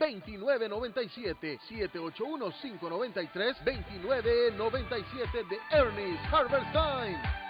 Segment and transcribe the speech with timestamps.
[0.00, 7.49] 2997 781 593 2997 de Ernest Harvest Time.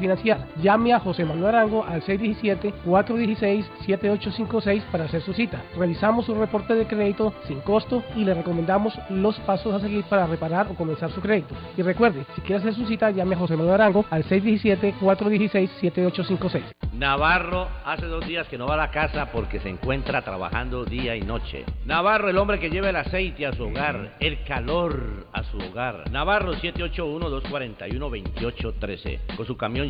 [0.00, 0.48] financiar.
[0.60, 5.62] Llame a José Manuel Arango al 617-416-7856 para hacer su cita.
[5.76, 10.26] Realizamos un reporte de crédito sin costo y le recomendamos los pasos a seguir para
[10.26, 11.54] reparar o comenzar su crédito.
[11.76, 16.80] Y recuerde, si quiere hacer su cita, llame a José Manuel Arango al 617-416-7856.
[17.00, 21.14] Navarro hace dos días que no va a la casa porque se encuentra trabajando día
[21.16, 21.64] y noche.
[21.86, 26.10] Navarro, el hombre que lleva el aceite a su hogar, el calor a su hogar.
[26.10, 29.34] Navarro 781-241-2813.
[29.34, 29.89] Con su camión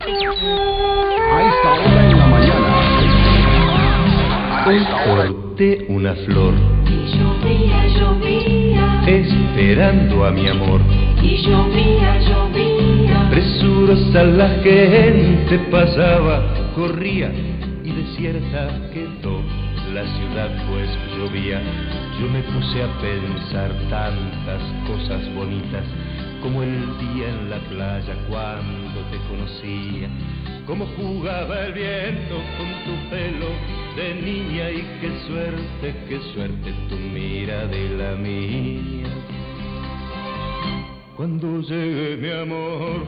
[0.00, 3.04] A esta hora en la mañana.
[4.66, 6.54] Un corte, una flor.
[6.86, 9.02] Y llovía, llovía.
[9.06, 10.80] Esperando a mi amor.
[11.22, 13.28] Y llovía, llovía.
[13.30, 16.42] Presurosa la gente pasaba,
[16.74, 17.30] corría
[17.82, 19.03] y desierta quedó
[19.94, 21.62] la ciudad pues llovía.
[22.18, 25.84] Yo me puse a pensar tantas cosas bonitas,
[26.42, 30.08] como el día en la playa cuando te conocía,
[30.66, 33.46] como jugaba el viento con tu pelo
[33.94, 39.08] de niña y qué suerte, qué suerte tu mira de la mía.
[41.16, 43.04] Cuando llegue mi amor,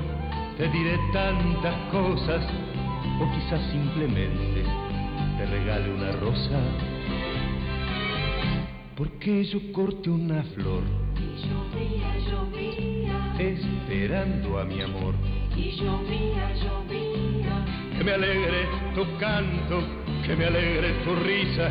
[0.56, 2.46] te diré tantas cosas,
[3.20, 4.75] o quizás simplemente
[5.36, 6.60] te regale una rosa
[8.96, 10.82] porque yo corte una flor
[11.16, 13.34] Y llovía, llovía.
[13.38, 15.14] esperando a mi amor
[15.54, 17.64] Y llovía, llovía.
[17.98, 19.82] que me alegre tu canto
[20.24, 21.70] que me alegre tu risa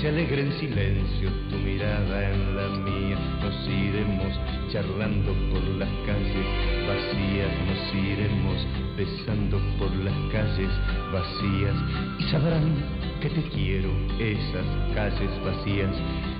[0.00, 3.18] se alegre en silencio tu mirada en la mía.
[3.40, 4.32] Nos iremos
[4.70, 6.46] charlando por las calles
[6.86, 10.70] vacías nos iremos besando por las calles
[11.12, 11.76] vacías.
[12.18, 12.74] Y sabrán
[13.20, 15.94] que te quiero esas calles vacías.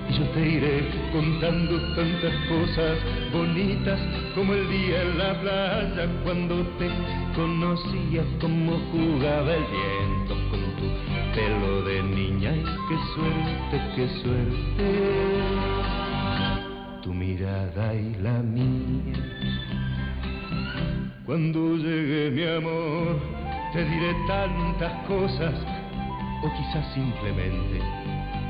[0.09, 2.97] Y yo te iré contando tantas cosas
[3.33, 3.99] bonitas
[4.35, 6.89] como el día en la playa cuando te
[7.35, 10.06] conocía como jugaba el tu
[11.37, 14.83] pelo de niña y qué suerte, qué suerte.
[17.03, 19.19] Tu mirada y la mía.
[21.27, 23.19] Cuando llegue mi amor,
[23.71, 25.53] te diré tantas cosas
[26.43, 27.77] o quizás simplemente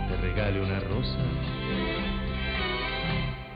[0.07, 1.23] te regale una rosa.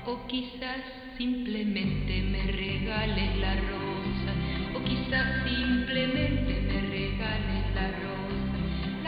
[0.08, 0.82] O quizás
[1.18, 4.32] simplemente me regales la rosa.
[4.76, 7.61] O quizás simplemente me regales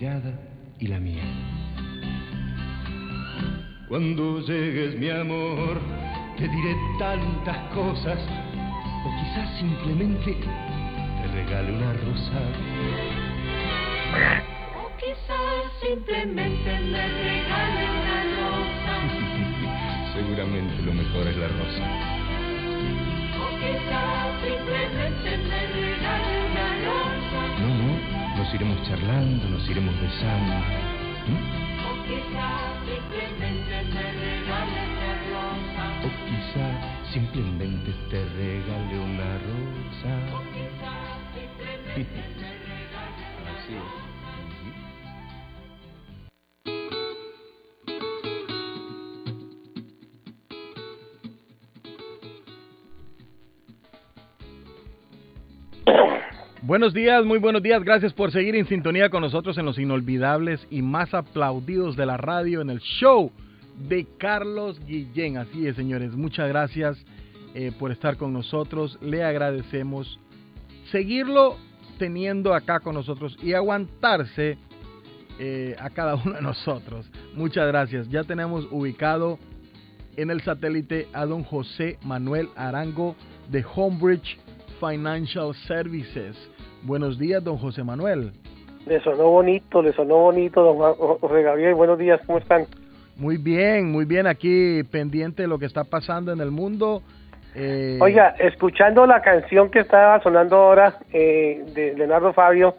[0.00, 0.32] Mirada
[0.78, 1.24] y la mía.
[3.86, 5.78] Cuando llegues mi amor,
[6.38, 8.18] te diré tantas cosas
[9.04, 12.40] o quizás simplemente te regale una rosa.
[14.80, 18.94] O quizás simplemente me regales la rosa.
[20.14, 21.84] Seguramente lo mejor es la rosa.
[23.36, 26.49] O quizás simplemente me regales la rosa.
[28.50, 30.54] No, no, nos iremos charlando, nos iremos besando.
[31.28, 31.38] ¿Mm?
[31.86, 35.84] O quizás simplemente me regales la rosa.
[36.02, 36.66] O quizá
[37.12, 40.12] simplemente te regale una rosa.
[40.34, 43.99] O quizás simplemente me regales la Así es.
[56.70, 57.82] Buenos días, muy buenos días.
[57.82, 62.16] Gracias por seguir en sintonía con nosotros en los inolvidables y más aplaudidos de la
[62.16, 63.32] radio en el show
[63.88, 65.36] de Carlos Guillén.
[65.36, 66.12] Así es, señores.
[66.12, 66.96] Muchas gracias
[67.56, 69.00] eh, por estar con nosotros.
[69.02, 70.20] Le agradecemos
[70.92, 71.56] seguirlo
[71.98, 74.56] teniendo acá con nosotros y aguantarse
[75.40, 77.10] eh, a cada uno de nosotros.
[77.34, 78.08] Muchas gracias.
[78.10, 79.40] Ya tenemos ubicado
[80.16, 83.16] en el satélite a don José Manuel Arango
[83.50, 84.38] de Homebridge
[84.78, 86.36] Financial Services.
[86.82, 88.32] Buenos días, don José Manuel.
[88.86, 91.74] Le sonó bonito, le sonó bonito, don José Gabriel.
[91.74, 92.66] Buenos días, ¿cómo están?
[93.16, 94.26] Muy bien, muy bien.
[94.26, 97.02] Aquí pendiente de lo que está pasando en el mundo.
[97.54, 102.76] Eh, Oiga, escuchando la canción que estaba sonando ahora eh, de Leonardo Fabio,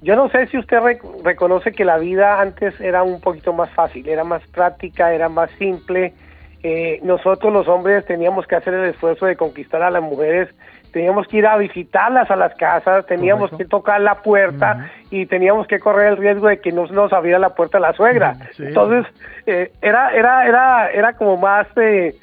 [0.00, 3.68] yo no sé si usted rec reconoce que la vida antes era un poquito más
[3.70, 6.14] fácil, era más práctica, era más simple.
[6.62, 10.48] Eh, nosotros los hombres teníamos que hacer el esfuerzo de conquistar a las mujeres
[10.96, 13.58] teníamos que ir a visitarlas a las casas, teníamos Correcto.
[13.58, 17.38] que tocar la puerta y teníamos que correr el riesgo de que no nos abriera
[17.38, 18.34] la puerta la suegra.
[18.56, 18.62] Sí.
[18.64, 19.04] Entonces,
[19.44, 22.14] eh, era, era, era, era como más de,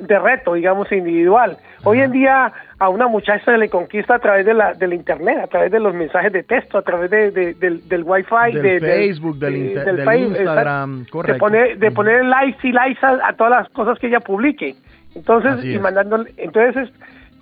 [0.00, 1.56] de reto, digamos, individual.
[1.84, 5.38] Hoy en día a una muchacha se le conquista a través de la, del internet,
[5.42, 8.62] a través de los mensajes de texto, a través de, de- del, del wifi, Del
[8.62, 11.32] de, Facebook, del de- inter- del del Facebook, Instagram, correcto.
[11.34, 14.74] De poner, de poner likes y likes a, a todas las cosas que ella publique.
[15.14, 15.80] Entonces, y es.
[15.80, 16.92] mandándole, entonces es-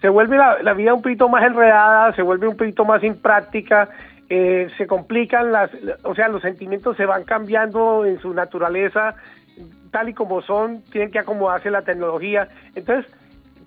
[0.00, 3.88] se vuelve la, la vida un poquito más enredada, se vuelve un poquito más impráctica,
[4.30, 5.70] eh, se complican las,
[6.04, 9.14] o sea, los sentimientos se van cambiando en su naturaleza,
[9.90, 12.48] tal y como son, tienen que acomodarse la tecnología.
[12.74, 13.10] Entonces,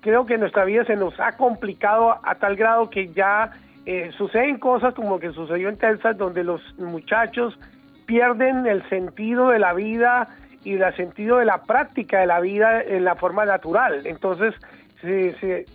[0.00, 3.52] creo que nuestra vida se nos ha complicado a tal grado que ya
[3.86, 7.58] eh, suceden cosas como que sucedió en Texas, donde los muchachos
[8.06, 10.28] pierden el sentido de la vida
[10.64, 14.06] y el sentido de la práctica de la vida en la forma natural.
[14.06, 14.54] Entonces,
[15.00, 15.66] se, se,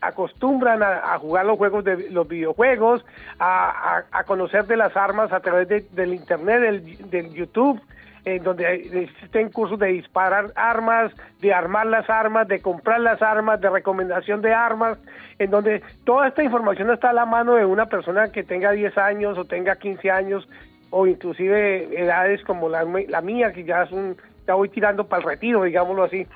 [0.00, 3.04] acostumbran a, jugar los juegos de los videojuegos,
[3.38, 7.80] a, conocer de las armas a través de- del internet, del YouTube,
[8.24, 13.60] en donde existen cursos de disparar armas, de armar las armas, de comprar las armas,
[13.60, 14.98] de recomendación de armas,
[15.38, 18.96] en donde toda esta información está a la mano de una persona que tenga 10
[18.98, 20.48] años o tenga 15 años
[20.90, 24.16] o inclusive edades como la, la mía, que ya es un,
[24.46, 26.26] ya voy tirando para el retiro, digámoslo así.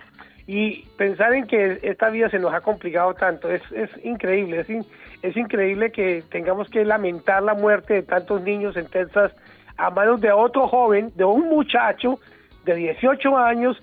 [0.47, 4.71] Y pensar en que esta vida se nos ha complicado tanto es, es increíble, es,
[4.71, 4.87] in-
[5.23, 9.33] es increíble que tengamos que lamentar la muerte de tantos niños en Texas
[9.79, 12.19] a manos de otro joven, de un muchacho
[12.65, 13.81] de 18 años,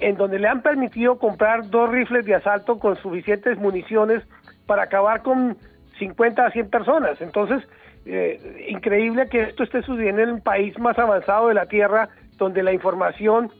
[0.00, 4.22] en donde le han permitido comprar dos rifles de asalto con suficientes municiones
[4.66, 5.56] para acabar con
[5.98, 7.20] 50 a 100 personas.
[7.20, 7.66] Entonces,
[8.04, 12.62] eh, increíble que esto esté sucediendo en el país más avanzado de la Tierra, donde
[12.62, 13.50] la información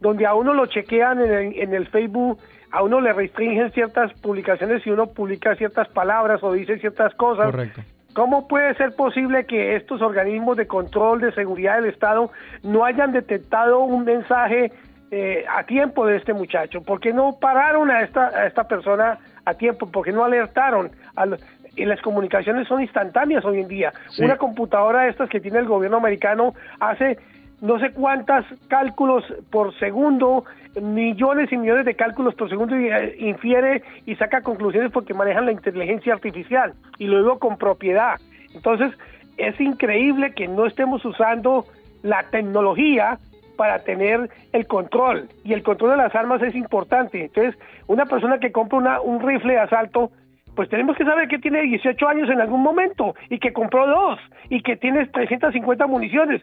[0.00, 2.38] donde a uno lo chequean en el, en el Facebook,
[2.72, 7.46] a uno le restringen ciertas publicaciones si uno publica ciertas palabras o dice ciertas cosas.
[7.46, 7.82] Correcto.
[8.14, 12.30] ¿Cómo puede ser posible que estos organismos de control de seguridad del Estado
[12.62, 14.70] no hayan detectado un mensaje
[15.10, 16.82] eh, a tiempo de este muchacho?
[16.82, 19.90] ¿Por qué no pararon a esta, a esta persona a tiempo?
[19.90, 20.90] ¿Por qué no alertaron?
[21.16, 21.36] A lo-
[21.74, 23.92] y las comunicaciones son instantáneas hoy en día.
[24.10, 24.22] Sí.
[24.22, 27.16] Una computadora de estas que tiene el gobierno americano hace
[27.62, 30.44] no sé cuántas cálculos por segundo,
[30.80, 35.46] millones y millones de cálculos por segundo y eh, infiere y saca conclusiones porque manejan
[35.46, 38.18] la inteligencia artificial y lo digo con propiedad.
[38.52, 38.92] Entonces,
[39.36, 41.64] es increíble que no estemos usando
[42.02, 43.18] la tecnología
[43.56, 47.26] para tener el control y el control de las armas es importante.
[47.26, 47.54] Entonces,
[47.86, 50.10] una persona que compra una, un rifle de asalto,
[50.56, 54.18] pues tenemos que saber que tiene 18 años en algún momento y que compró dos
[54.50, 56.42] y que tiene 350 municiones.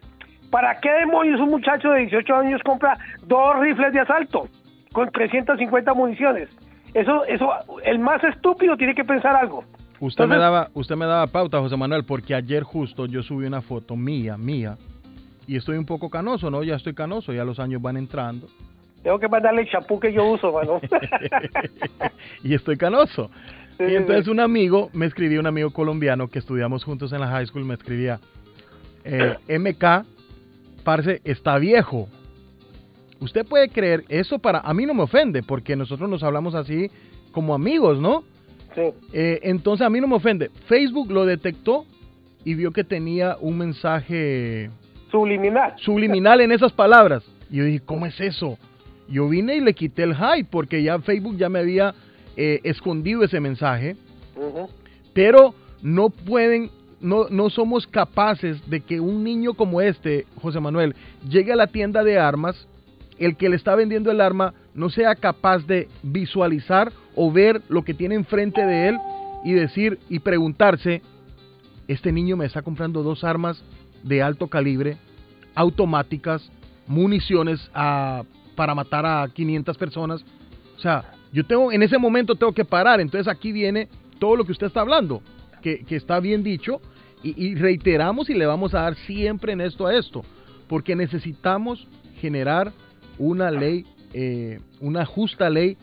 [0.50, 4.48] ¿Para qué demonios un muchacho de 18 años compra dos rifles de asalto
[4.92, 6.48] con 350 municiones?
[6.92, 7.50] Eso, eso,
[7.84, 9.64] el más estúpido tiene que pensar algo.
[10.00, 13.60] Usted me daba, usted me daba pauta, José Manuel, porque ayer justo yo subí una
[13.60, 14.76] foto mía, mía,
[15.46, 16.62] y estoy un poco canoso, ¿no?
[16.62, 18.48] Ya estoy canoso, ya los años van entrando.
[19.02, 20.80] Tengo que mandarle el champú que yo uso, mano.
[22.42, 23.30] y estoy canoso.
[23.78, 27.28] Sí, y entonces un amigo, me escribía un amigo colombiano que estudiamos juntos en la
[27.28, 28.20] high school, me escribía,
[29.04, 30.06] eh, MK,
[30.84, 32.08] parce, está viejo.
[33.20, 36.90] Usted puede creer, eso para, a mí no me ofende, porque nosotros nos hablamos así
[37.32, 38.24] como amigos, ¿no?
[38.74, 38.82] Sí.
[39.12, 40.50] Eh, entonces a mí no me ofende.
[40.66, 41.84] Facebook lo detectó
[42.44, 44.70] y vio que tenía un mensaje
[45.10, 45.74] Subliminal.
[45.76, 47.22] subliminal en esas palabras.
[47.50, 48.58] Y yo dije, ¿cómo es eso?
[49.08, 51.94] Yo vine y le quité el hype porque ya Facebook ya me había
[52.36, 53.96] eh, escondido ese mensaje,
[55.12, 56.70] pero no pueden,
[57.00, 60.94] no, no somos capaces de que un niño como este, José Manuel,
[61.28, 62.66] llegue a la tienda de armas,
[63.18, 67.82] el que le está vendiendo el arma no sea capaz de visualizar o ver lo
[67.82, 68.98] que tiene enfrente de él
[69.44, 71.02] y decir y preguntarse,
[71.88, 73.62] este niño me está comprando dos armas
[74.02, 74.96] de alto calibre,
[75.54, 76.50] automáticas,
[76.86, 78.22] municiones a-
[78.54, 80.24] para matar a 500 personas.
[80.76, 83.00] O sea, yo tengo, en ese momento tengo que parar.
[83.00, 83.88] Entonces aquí viene
[84.18, 85.22] todo lo que usted está hablando,
[85.62, 86.80] que, que está bien dicho,
[87.22, 90.22] y, y reiteramos y le vamos a dar siempre en esto a esto,
[90.68, 91.86] porque necesitamos
[92.20, 92.72] generar
[93.18, 93.84] una ley,
[94.14, 95.76] eh, una justa ley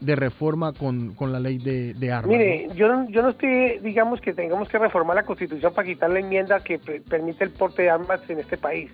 [0.00, 2.36] de reforma con, con la ley de, de armas.
[2.36, 6.10] Mire, yo no, yo no estoy, digamos que tengamos que reformar la constitución para quitar
[6.10, 8.90] la enmienda que pe- permite el porte de armas en este país.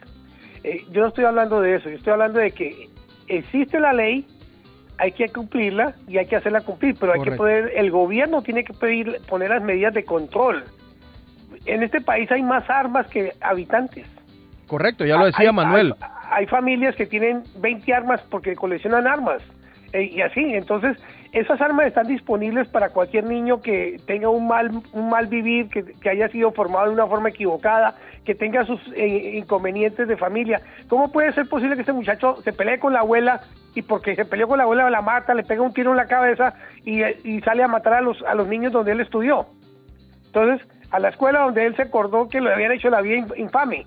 [0.65, 2.89] Eh, yo no estoy hablando de eso, yo estoy hablando de que
[3.27, 4.27] existe la ley,
[4.99, 8.65] hay que cumplirla y hay que hacerla cumplir, pero hay que poder, el gobierno tiene
[8.65, 10.65] que pedir, poner las medidas de control.
[11.69, 14.07] En este país hay más armas que habitantes.
[14.67, 15.95] Correcto, ya lo decía Hay- Manuel.
[16.01, 16.09] Hay,
[16.43, 19.43] hay familias que tienen 20 armas porque coleccionan armas.
[19.95, 20.99] eh, y así, entonces,
[21.33, 25.83] esas armas están disponibles para cualquier niño que tenga un mal, un mal vivir, que,
[25.83, 27.95] que haya sido formado de una forma equivocada,
[28.27, 30.61] que tenga sus eh, inconvenientes de familia.
[30.89, 33.41] ¿Cómo puede ser posible que este muchacho se pelee con la abuela
[33.75, 36.07] y porque se peleó con la abuela la mata, le pega un tiro en la
[36.07, 36.53] cabeza
[36.85, 39.47] y, y sale a matar a los, a los niños donde él estudió?
[40.27, 43.33] Entonces, a la escuela donde él se acordó que le habían hecho la vida in-
[43.37, 43.87] infame,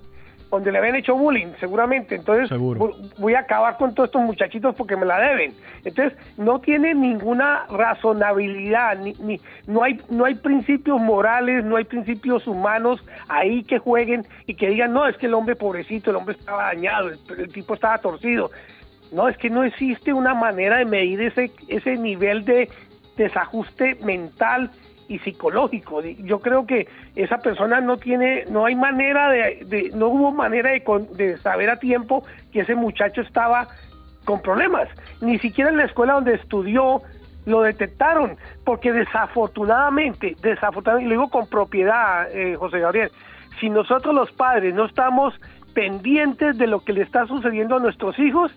[0.50, 2.14] donde le habían hecho bullying, seguramente.
[2.14, 2.90] Entonces, Seguro.
[3.18, 5.54] voy a acabar con todos estos muchachitos porque me la deben.
[5.84, 11.84] Entonces, no tiene ninguna razonabilidad, ni, ni- no, hay, no hay principios morales, no hay
[11.84, 16.16] principios humanos ahí que jueguen y que digan, no, es que el hombre pobrecito, el
[16.16, 18.50] hombre estaba dañado, el, el tipo estaba torcido.
[19.10, 22.68] No, es que no existe una manera de medir ese, ese nivel de
[23.16, 24.70] desajuste mental
[25.08, 26.00] y psicológico.
[26.02, 30.70] Yo creo que esa persona no tiene, no hay manera de, de- no hubo manera
[30.70, 30.82] de,
[31.16, 33.68] de saber a tiempo que ese muchacho estaba
[34.24, 34.88] con problemas.
[35.20, 37.02] Ni siquiera en la escuela donde estudió
[37.44, 43.10] lo detectaron, porque desafortunadamente, desafortunadamente, y lo digo con propiedad, eh, José Gabriel,
[43.60, 45.34] si nosotros los padres no estamos
[45.74, 48.52] pendientes de lo que le está sucediendo a nuestros hijos,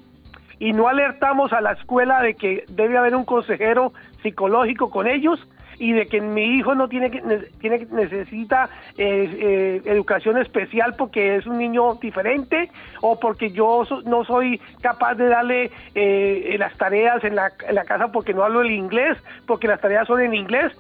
[0.60, 5.38] y no alertamos a la escuela de que debe haber un consejero psicológico con ellos
[5.78, 10.38] y de que mi hijo no tiene que ne- tiene que- necesita eh, eh, educación
[10.38, 12.70] especial porque es un niño diferente
[13.02, 17.76] o porque yo so- no soy capaz de darle eh, las tareas en la, en
[17.76, 20.72] la casa porque no hablo el inglés porque las tareas son en inglés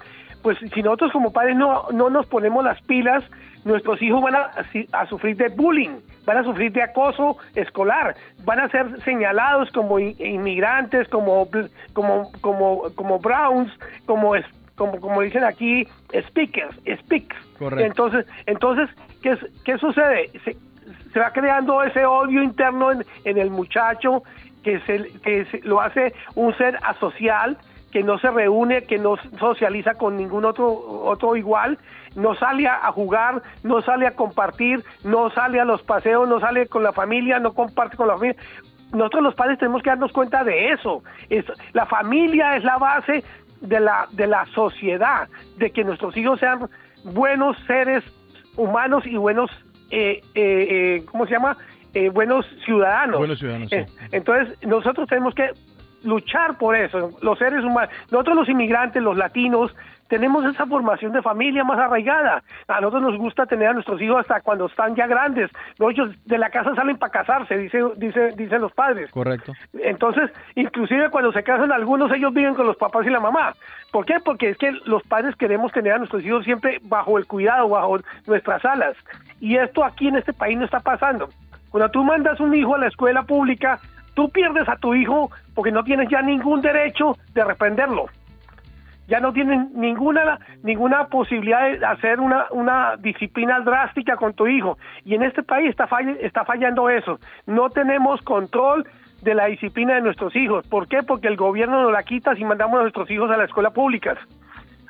[0.43, 3.23] pues si nosotros como padres no, no nos ponemos las pilas,
[3.63, 4.51] nuestros hijos van a,
[4.91, 5.89] a sufrir de bullying,
[6.23, 11.47] van a sufrir de acoso escolar, van a ser señalados como in- inmigrantes, como
[11.93, 13.71] como como como browns,
[14.05, 14.36] como
[14.76, 17.36] como como dicen aquí speakers, speaks.
[17.58, 17.86] Correcto.
[17.86, 18.90] Entonces, entonces
[19.22, 20.30] ¿qué, qué sucede?
[20.44, 20.56] Se,
[21.14, 24.24] se va creando ese odio interno en, en el muchacho
[24.64, 27.58] que, se, que se- lo hace un ser asocial,
[27.92, 31.78] que no se reúne, que no socializa con ningún otro, otro igual,
[32.16, 36.40] no sale a, a jugar, no sale a compartir, no sale a los paseos, no
[36.40, 38.42] sale con la familia, no comparte con la familia.
[38.92, 41.04] Nosotros los padres tenemos que darnos cuenta de eso.
[41.30, 43.24] Es, la familia es la base
[43.62, 46.70] de la, de la sociedad, de que nuestros hijos sean
[47.04, 48.04] buenos seres
[48.56, 49.52] humanos y buenos,
[49.91, 51.58] eh, eh, eh, ¿cómo se llama?
[51.94, 53.18] Eh, buenos ciudadanos.
[53.18, 53.78] Buenos ciudadanos, sí.
[53.78, 55.52] Eh, entonces, nosotros tenemos que
[56.04, 57.89] luchar por eso, los seres humanos.
[58.12, 59.76] Nosotros los inmigrantes, los latinos,
[60.08, 62.44] tenemos esa formación de familia más arraigada.
[62.68, 65.50] A nosotros nos gusta tener a nuestros hijos hasta cuando están ya grandes.
[65.80, 69.10] Ellos de la casa salen para casarse, dice, dice, dicen los padres.
[69.12, 69.54] Correcto.
[69.74, 73.54] Entonces, inclusive cuando se casan algunos, ellos viven con los papás y la mamá.
[73.91, 74.15] ¿Por qué?
[74.24, 78.00] Porque es que los padres queremos tener a nuestros hijos siempre bajo el cuidado, bajo
[78.28, 78.96] nuestras alas.
[79.39, 81.30] Y esto aquí en este país no está pasando.
[81.70, 83.80] Cuando tú mandas un hijo a la escuela pública,
[84.13, 88.06] tú pierdes a tu hijo porque no tienes ya ningún derecho de reprenderlo.
[89.08, 94.78] Ya no tienen ninguna ninguna posibilidad de hacer una, una disciplina drástica con tu hijo.
[95.04, 95.88] Y en este país está,
[96.22, 97.20] está fallando eso.
[97.46, 98.88] No tenemos control
[99.22, 100.65] de la disciplina de nuestros hijos.
[100.68, 101.04] ¿Por qué?
[101.04, 104.18] Porque el gobierno nos la quita si mandamos a nuestros hijos a las escuelas públicas.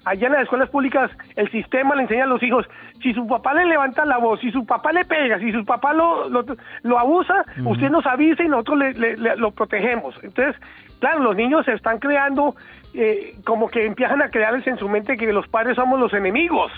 [0.05, 2.65] Allá en las escuelas públicas el sistema le enseña a los hijos,
[3.01, 5.93] si su papá le levanta la voz, si su papá le pega, si su papá
[5.93, 6.45] lo, lo,
[6.83, 10.15] lo abusa, usted nos avisa y nosotros le, le- le- lo protegemos.
[10.23, 10.55] Entonces,
[10.99, 12.55] claro, los niños se están creando,
[12.93, 16.71] eh, como que empiezan a crearles en su mente que los padres somos los enemigos.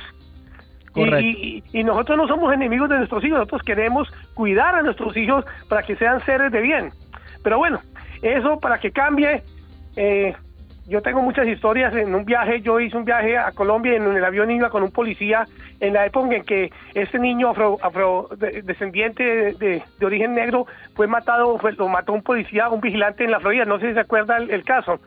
[0.96, 5.16] Y, y- y nosotros no somos enemigos de nuestros hijos, nosotros queremos cuidar a nuestros
[5.18, 6.92] hijos para que sean seres de bien.
[7.44, 7.82] Pero bueno,
[8.22, 9.44] eso para que cambie,
[9.96, 10.34] eh,
[10.88, 11.94] yo tengo muchas historias.
[11.96, 14.92] En un viaje, yo hice un viaje a Colombia en el avión iba con un
[14.92, 15.46] policía
[15.80, 20.66] en la época en que este niño afro, afro- de- descendiente de, de- origen negro
[20.96, 23.66] fue matado, fue- lo mató un policía, un vigilante en la Florida.
[23.66, 25.00] No sé si se acuerda el, el caso,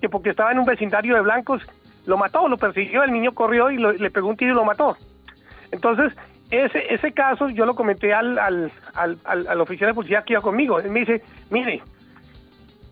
[0.00, 1.62] que porque estaba en un vecindario de blancos,
[2.06, 4.64] lo mató, lo persiguió, el niño corrió y lo- le pegó un tiro y lo
[4.64, 4.96] mató.
[5.72, 6.12] Entonces,
[6.50, 10.32] ese ese caso yo lo comenté al, al, al, al, al oficial de policía que
[10.32, 10.78] iba conmigo.
[10.80, 11.82] Él me dice, mire,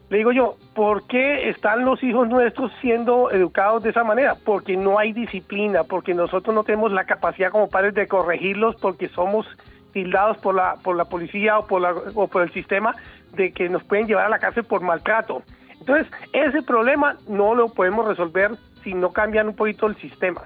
[0.08, 4.36] le digo yo, ¿por qué están los hijos nuestros siendo educados de esa manera?
[4.44, 9.08] Porque no hay disciplina, porque nosotros no tenemos la capacidad como padres de corregirlos, porque
[9.08, 9.46] somos
[9.92, 12.94] tildados por la por la policía o por la, o por el sistema
[13.32, 15.42] de que nos pueden llevar a la cárcel por maltrato.
[15.80, 20.42] Entonces, ese problema no lo podemos resolver si no cambian un poquito el sistema.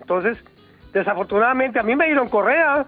[0.00, 0.38] Entonces,
[0.92, 2.86] desafortunadamente, a mí me dieron correa.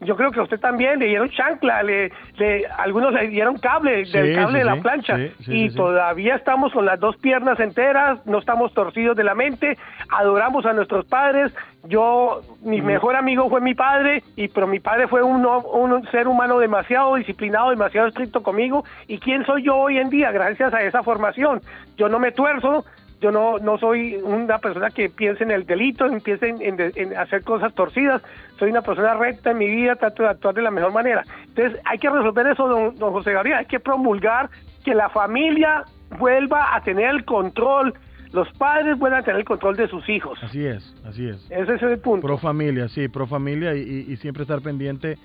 [0.00, 4.04] Yo creo que a usted también le dieron chancla, le, le- algunos le dieron cable,
[4.04, 5.16] Sí, del cable sí, de la plancha.
[5.16, 9.78] sí, y todavía estamos con las dos piernas enteras, no estamos torcidos de la mente,
[10.10, 11.54] adoramos a nuestros padres.
[11.84, 16.28] Yo, mi mejor amigo fue mi padre, y pero mi padre fue un, un ser
[16.28, 18.84] humano demasiado disciplinado, demasiado estricto conmigo.
[19.06, 20.32] ¿Y quién soy yo hoy en día?
[20.32, 21.60] Gracias a esa formación.
[21.96, 22.84] Yo no me tuerzo,
[23.20, 26.92] yo no, no soy una persona que piense en el delito, en- piense en, en-
[26.94, 28.20] en hacer cosas torcidas,
[28.58, 31.24] soy una persona recta en mi vida, trato de actuar de la mejor manera.
[31.48, 34.50] Entonces hay que resolver eso, don, don José Gabriel, hay que promulgar
[34.84, 35.84] que la familia
[36.18, 37.94] vuelva a tener el control,
[38.32, 40.38] los padres vuelvan a tener el control de sus hijos.
[40.42, 41.46] Así es, así es.
[41.50, 42.26] Ese es el punto.
[42.26, 45.16] Pro familia, sí, pro familia y, y- y siempre estar pendiente.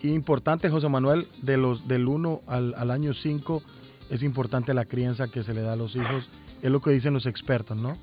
[0.00, 3.62] Y importante, José Manuel, de los del 1 al, al año 5,
[4.10, 6.28] es importante la crianza que se le da a los hijos.
[6.62, 7.96] Es lo que dicen los expertos, ¿no?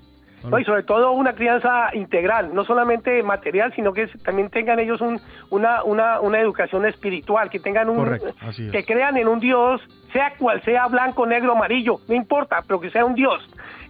[0.43, 0.57] ¿No?
[0.57, 5.19] Y sobre todo una crianza integral, no solamente material, sino que también tengan ellos un,
[5.49, 8.71] una, una, una educación espiritual, que tengan un, Correcto, así es.
[8.71, 9.81] que crean en un Dios,
[10.13, 13.45] sea cual sea, blanco, negro, amarillo, no importa, pero que sea un Dios,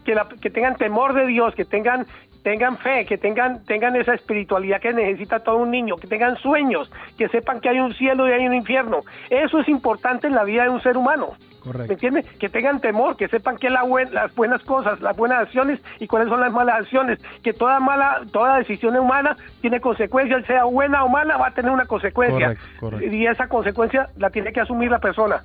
[0.06, 2.08] que, la- que tengan temor de Dios, que tengan
[2.44, 6.92] tengan fe, que tengan tengan esa espiritualidad que necesita todo un niño, que tengan sueños,
[7.18, 9.02] que sepan que hay un cielo y hay un infierno.
[9.30, 11.34] Eso es importante en la vida de un ser humano.
[11.60, 11.94] ¿Me Correcto.
[11.94, 12.26] entiendes?
[12.40, 16.08] Que tengan temor, que sepan que la buen- las buenas cosas, las buenas acciones y
[16.08, 21.04] cuáles son las malas acciones, que toda mala, toda decisión humana tiene consecuencias, sea buena
[21.04, 22.56] o mala, va a tener una consecuencia.
[22.56, 23.14] Correcto, correcto.
[23.16, 25.44] Y esa consecuencia la tiene que asumir la persona.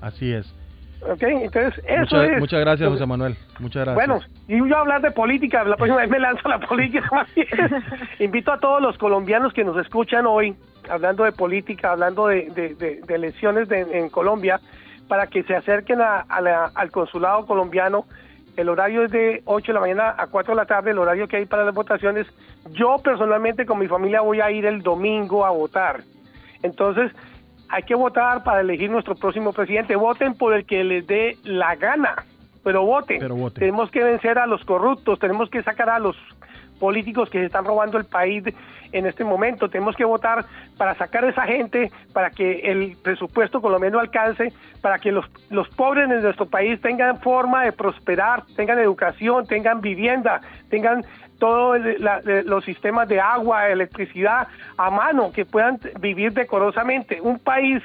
[0.00, 0.52] Así es.
[1.10, 1.22] ¿Ok?
[1.22, 2.38] Entonces, eso Muchas, es.
[2.40, 3.36] muchas gracias, José Manuel.
[3.58, 3.94] Muchas gracias.
[3.94, 7.26] Bueno, y yo hablar de política, la próxima vez me lanzo a la política.
[8.20, 10.54] Invito a todos los colombianos que nos escuchan hoy,
[10.88, 14.60] hablando de política, hablando de, de- de- de elecciones de- en Colombia,
[15.08, 18.04] para que se acerquen a- a la- al consulado colombiano.
[18.56, 21.26] El horario es de 8 de la mañana a 4 de la tarde, el horario
[21.26, 22.26] que hay para las votaciones.
[22.72, 26.00] Yo personalmente con mi familia voy a ir el domingo a votar.
[26.62, 27.10] Entonces,
[27.72, 29.96] hay que votar para elegir nuestro próximo presidente.
[29.96, 32.26] Voten por el que les dé la gana,
[32.62, 33.18] pero voten.
[33.18, 33.60] Pero voten.
[33.60, 36.14] Tenemos que vencer a los corruptos, tenemos que sacar a los
[36.82, 38.42] políticos que se están robando el país
[38.90, 39.68] en este momento.
[39.68, 40.44] Tenemos que votar
[40.76, 45.68] para sacar a esa gente, para que el presupuesto colombiano alcance, para que los, los
[45.68, 50.40] pobres de nuestro país tengan forma de prosperar, tengan educación, tengan vivienda,
[50.70, 51.04] tengan
[51.38, 51.78] todos
[52.44, 57.20] los sistemas de agua, electricidad a mano, que puedan vivir decorosamente.
[57.20, 57.80] Un país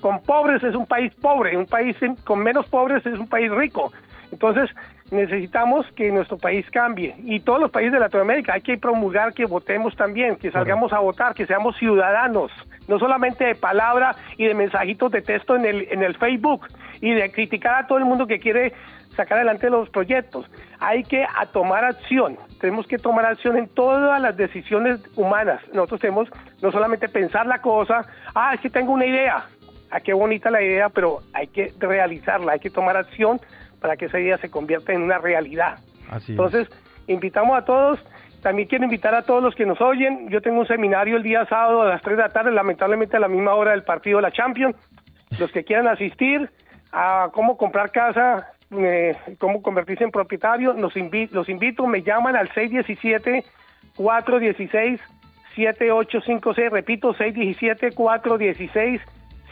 [0.00, 3.90] con pobres es un país pobre, un país con menos pobres es un país rico.
[4.32, 4.70] Entonces,
[5.10, 9.46] necesitamos que nuestro país cambie y todos los países de Latinoamérica hay que promulgar que
[9.46, 12.50] votemos también, que salgamos a votar, que seamos ciudadanos,
[12.88, 16.66] no solamente de palabra y de mensajitos de texto en el, en el Facebook
[17.00, 18.72] y de criticar a todo el mundo que quiere
[19.16, 20.46] sacar adelante los proyectos.
[20.78, 25.60] Hay que a tomar acción, tenemos que tomar acción en todas las decisiones humanas.
[25.72, 26.28] Nosotros tenemos
[26.62, 29.44] no solamente pensar la cosa, ah, es que tengo una idea,
[29.90, 33.40] ah, qué bonita la idea, pero hay que realizarla, hay que tomar acción
[33.80, 35.78] para que esa idea se convierta en una realidad.
[36.28, 36.68] Entonces,
[37.06, 37.98] invitamos a todos,
[38.42, 41.44] también quiero invitar a todos los que nos oyen, yo tengo un seminario el día
[41.46, 44.22] sábado a las 3 de la tarde, lamentablemente a la misma hora del partido de
[44.22, 44.76] la Champions,
[45.38, 46.50] los que quieran asistir
[46.92, 50.94] a cómo comprar casa, eh, cómo convertirse en propietario, los,
[51.32, 53.44] los invito, me llaman al 617
[53.96, 55.00] 416
[55.54, 59.00] 7856, repito, 617 416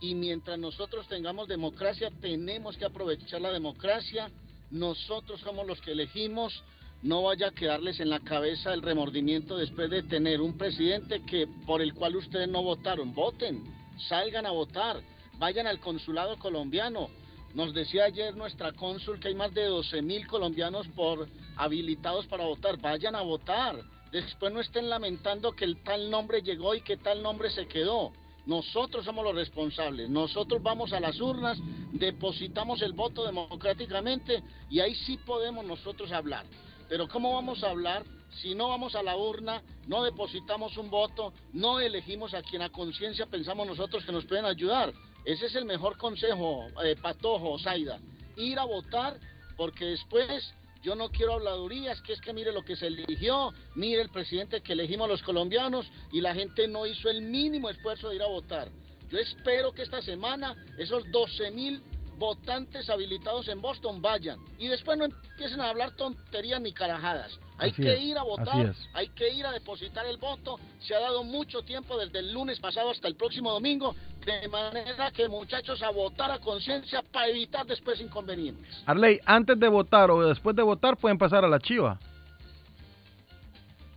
[0.00, 4.30] Y mientras nosotros tengamos democracia, tenemos que aprovechar la democracia.
[4.70, 6.62] Nosotros somos los que elegimos.
[7.02, 11.46] No vaya a quedarles en la cabeza el remordimiento después de tener un presidente que
[11.66, 13.14] por el cual ustedes no votaron.
[13.14, 13.62] Voten,
[14.08, 15.00] salgan a votar,
[15.38, 17.08] vayan al consulado colombiano
[17.54, 22.44] nos decía ayer nuestra cónsul que hay más de 12 mil colombianos por habilitados para
[22.44, 22.80] votar.
[22.80, 23.76] Vayan a votar.
[24.14, 28.12] Después no estén lamentando que el tal nombre llegó y que tal nombre se quedó.
[28.46, 30.08] Nosotros somos los responsables.
[30.08, 31.58] Nosotros vamos a las urnas,
[31.90, 36.46] depositamos el voto democráticamente y ahí sí podemos nosotros hablar.
[36.88, 38.04] Pero ¿cómo vamos a hablar
[38.40, 42.70] si no vamos a la urna, no depositamos un voto, no elegimos a quien a
[42.70, 44.92] conciencia pensamos nosotros que nos pueden ayudar?
[45.24, 47.98] Ese es el mejor consejo, eh, Patojo, Zaida.
[48.36, 49.18] Ir a votar
[49.56, 54.02] porque después yo no quiero habladurías, que es que mire lo que se eligió, mire
[54.02, 58.16] el presidente que elegimos los colombianos y la gente no hizo el mínimo esfuerzo de
[58.16, 58.68] ir a votar.
[59.08, 61.82] Yo espero que esta semana esos 12 mil
[62.18, 67.38] votantes habilitados en Boston vayan y después no empiecen a hablar tonterías ni carajadas.
[67.58, 70.58] Hay que ir a votar, hay que ir a depositar el voto.
[70.80, 73.94] Se ha dado mucho tiempo desde el lunes pasado hasta el próximo domingo,
[74.26, 78.82] de manera que muchachos a votar a conciencia para evitar después inconvenientes.
[78.86, 81.98] Arley, antes de votar o después de votar pueden pasar a la chiva.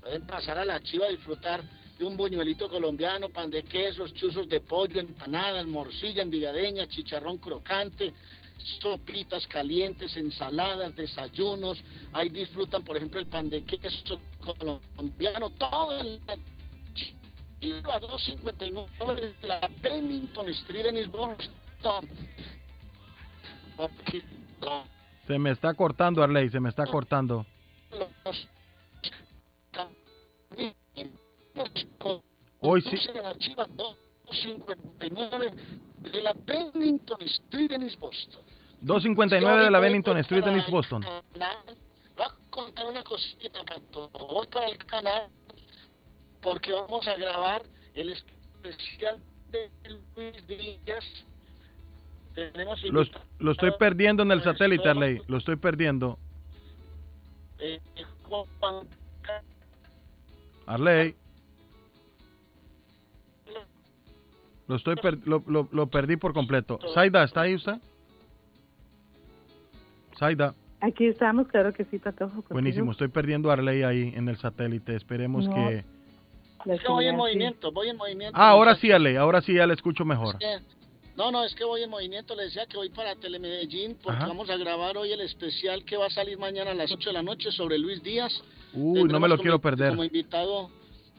[0.01, 1.62] Pueden pasar a la chiva a disfrutar
[1.98, 8.14] de un buñuelito colombiano, pan de quesos, chuzos de pollo, empanadas, morcilla, envigadeña, chicharrón crocante,
[8.80, 11.82] sopitas calientes, ensaladas, desayunos.
[12.14, 16.22] Ahí disfrutan, por ejemplo, el pan de queso colombiano, todo el
[17.92, 22.08] a 259 de la Bennington Street en Boston.
[25.26, 27.46] Se me está cortando, Arley, se me está cortando.
[32.60, 32.98] Hoy sí.
[32.98, 35.54] 259
[36.12, 38.41] de la Bennington Street en East Boston.
[38.82, 41.06] 259 de la Bennington Street en East Boston.
[42.20, 44.10] Va a contar una cosita, Pato.
[44.10, 45.30] Voy para el canal
[46.41, 47.62] porque vamos a grabar
[47.93, 49.20] el especial
[49.52, 49.70] de
[50.15, 51.06] Luis Díaz.
[52.34, 53.04] Tenemos lo,
[53.39, 55.22] lo estoy perdiendo en el satélite, Arley.
[55.28, 56.20] Lo estoy perdiendo.
[57.60, 57.80] Eh,
[60.67, 61.15] Arley.
[64.67, 66.80] Lo, estoy per- lo, lo- lo perdí por completo.
[66.93, 67.75] Saida, ¿está ahí usted?
[70.19, 72.43] Saida, Aquí estamos, claro que sí, Patojo.
[72.51, 72.91] buenísimo.
[72.91, 74.95] Estoy perdiendo a Arley ahí en el satélite.
[74.95, 75.56] Esperemos No.
[75.56, 75.84] que...
[76.71, 78.38] Es que voy en movimiento, voy en movimiento.
[78.39, 79.15] Ah, ahora sí, Arley.
[79.15, 80.36] Ahora sí ya le escucho mejor.
[80.36, 80.77] Es que-
[81.15, 82.36] No, no, es que voy en movimiento.
[82.36, 84.27] Le decía que voy para Telemedellín porque Ajá.
[84.27, 87.13] vamos a grabar hoy el especial que va a salir mañana a las 8 de
[87.13, 88.32] la noche sobre Luis Díaz.
[88.73, 89.89] Uy, no me lo Tendremos quiero perder.
[89.89, 90.69] Como invitado,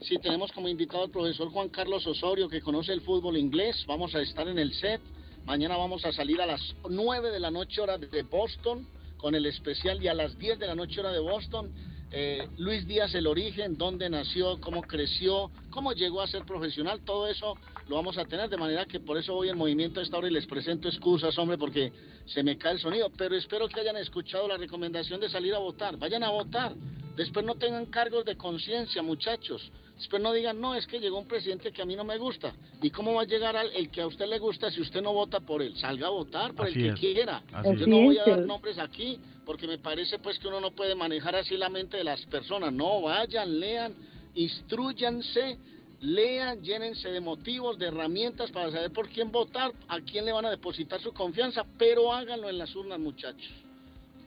[0.01, 3.83] sí, tenemos como invitado al profesor Juan Carlos Osorio, que conoce el fútbol inglés.
[3.87, 5.01] Vamos a estar en el set.
[5.45, 9.45] Mañana vamos a salir a las 9 de la noche hora de Boston con el
[9.45, 11.71] especial y a las 10 de la noche hora de Boston.
[12.11, 17.27] eh, Luis Díaz, el origen, dónde nació, cómo creció, cómo llegó a ser profesional, todo
[17.27, 17.55] eso
[17.87, 20.27] lo vamos a tener, de manera que por eso voy en movimiento a esta hora
[20.27, 21.91] y les presento excusas, hombre, porque
[22.25, 25.59] se me cae el sonido, pero espero que hayan escuchado la recomendación de salir a
[25.59, 26.73] votar, vayan a votar,
[27.19, 31.27] después no tengan cargos de conciencia, muchachos, después no digan, no, es que llegó un
[31.27, 33.99] presidente que a mí no me gusta, ¿y cómo va a llegar al, el que
[34.01, 35.75] a usted le gusta si usted no vota por él?
[35.75, 36.95] Salga a votar por Así el es.
[36.95, 37.87] que quiera, Así yo es.
[37.87, 38.45] no voy a dar es.
[38.45, 42.05] nombres aquí, porque me parece pues que uno no puede manejar así la mente de
[42.05, 43.93] las personas, no, vayan, lean,
[44.35, 45.57] instruyanse,
[45.99, 50.45] lean, llénense de motivos, de herramientas para saber por quién votar, a quién le van
[50.45, 53.51] a depositar su confianza, pero háganlo en las urnas, muchachos.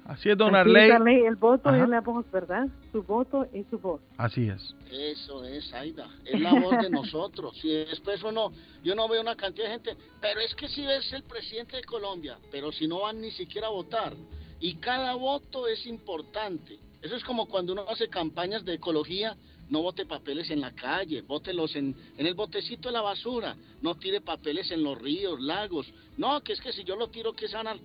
[0.04, 0.88] Así es, don Así Arley.
[0.88, 1.84] es, Arley, el voto Ajá.
[1.84, 2.66] es la voz, ¿verdad?
[2.90, 4.00] Su voto es su voz.
[4.16, 4.74] Así es.
[4.90, 7.58] Eso es, Aida, es la voz de nosotros.
[7.64, 11.12] Y después uno, yo no veo una cantidad de gente, pero es que si ves
[11.12, 14.14] el presidente de Colombia, pero si no van ni siquiera a votar.
[14.60, 16.78] Y cada voto es importante.
[17.00, 19.36] Eso es como cuando uno hace campañas de ecología,
[19.70, 23.94] no bote papeles en la calle, bótelos en, en el botecito de la basura, no
[23.94, 25.90] tire papeles en los ríos, lagos.
[26.16, 27.76] No, que es que si yo lo tiro, que se van a...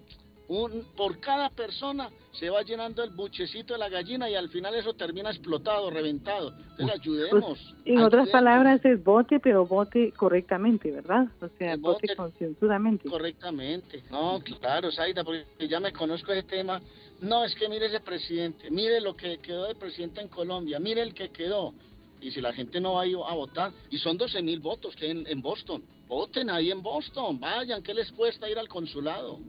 [0.50, 4.74] Un, por cada persona se va llenando el buchecito de la gallina y al final
[4.76, 6.54] eso termina explotado, reventado.
[6.72, 7.44] Entonces ayudemos.
[7.60, 11.28] Pues, En otras palabras, es vote, pero vote correctamente, ¿verdad?
[11.42, 13.10] O sea, vote concienzudamente.
[13.10, 14.04] Correctamente.
[14.10, 16.82] No, claro, Saida, porque ya me conozco ese tema.
[17.20, 21.02] No, es que mire ese presidente, mire lo que quedó de presidente en Colombia, mire
[21.02, 21.74] el que quedó.
[22.22, 24.96] Y si la gente no va a ir a votar, y son 12 mil votos
[24.96, 28.68] que hay en, en Boston, voten ahí en Boston, vayan, ¿qué les cuesta ir al
[28.68, 29.40] consulado?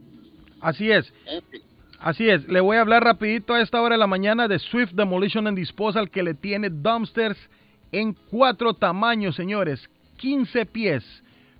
[0.61, 1.11] Así es.
[1.99, 4.91] Así es, le voy a hablar rapidito a esta hora de la mañana de Swift
[4.93, 7.37] Demolition and Disposal que le tiene dumpsters
[7.91, 9.89] en cuatro tamaños, señores.
[10.15, 11.03] 15 pies,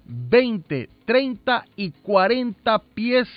[0.06, 3.28] 20, 30 y 40 pies.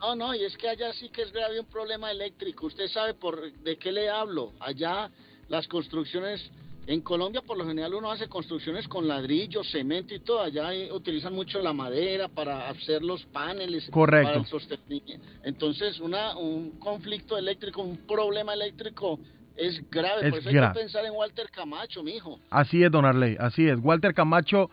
[0.01, 2.65] No, no, y es que allá sí que es grave un problema eléctrico.
[2.67, 4.55] Usted sabe por de qué le hablo.
[4.59, 5.11] Allá
[5.49, 6.51] las construcciones,
[6.87, 10.43] en Colombia por lo general uno hace construcciones con ladrillo, cemento y todo.
[10.43, 13.89] Allá eh, utilizan mucho la madera para hacer los paneles.
[13.91, 14.29] Correcto.
[14.29, 15.27] Para el sostenimiento.
[15.43, 19.19] Entonces, una, un conflicto eléctrico, un problema eléctrico
[19.57, 20.27] es grave.
[20.27, 20.75] Es por eso hay grave.
[20.75, 22.39] que pensar en Walter Camacho, mijo.
[22.51, 23.79] Así es, don Arley, así es.
[23.81, 24.71] Walter Camacho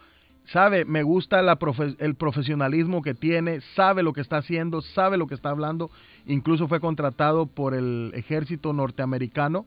[0.52, 5.18] sabe, me gusta la profe- el profesionalismo que tiene, sabe lo que está haciendo, sabe
[5.18, 5.92] lo que está hablando.
[6.26, 9.66] Incluso fue contratado por el ejército norteamericano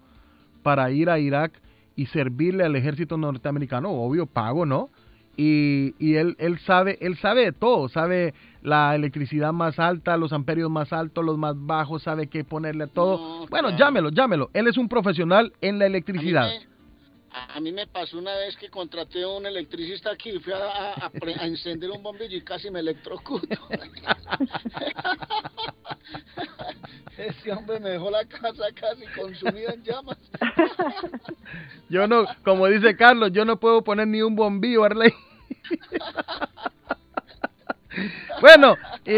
[0.62, 1.52] para ir a Irak
[1.96, 4.90] y servirle al ejército norteamericano, obvio, pago, ¿no?
[5.36, 10.32] Y, y él, él sabe, él sabe de todo, sabe la electricidad más alta, los
[10.32, 13.18] amperios más altos, los más bajos, sabe qué ponerle a todo.
[13.18, 13.76] No, bueno, claro.
[13.76, 14.50] llámelo, llámelo.
[14.54, 16.48] Él es un profesional en la electricidad.
[16.48, 16.73] A
[17.34, 21.10] a- mí me pasó una vez que contraté a un electricista aquí y fui a
[21.46, 23.46] encender un bombillo y casi me electrocuto.
[27.16, 30.18] Ese hombre me dejó la casa casi consumida en llamas.
[31.88, 35.12] Yo no, como dice Carlos, yo no puedo poner ni un bombillo, Arley.
[38.40, 39.12] Bueno, y,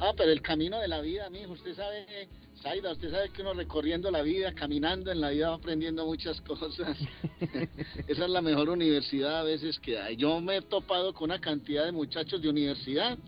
[0.00, 2.28] Ah, pero el camino de la vida, mijo, usted sabe,
[2.62, 6.40] Zaida, usted sabe que uno recorriendo la vida, caminando en la vida va aprendiendo muchas
[6.40, 6.74] cosas.
[8.08, 10.16] Esa es la mejor universidad a veces que hay.
[10.16, 13.18] Yo me he topado con una cantidad de muchachos de universidad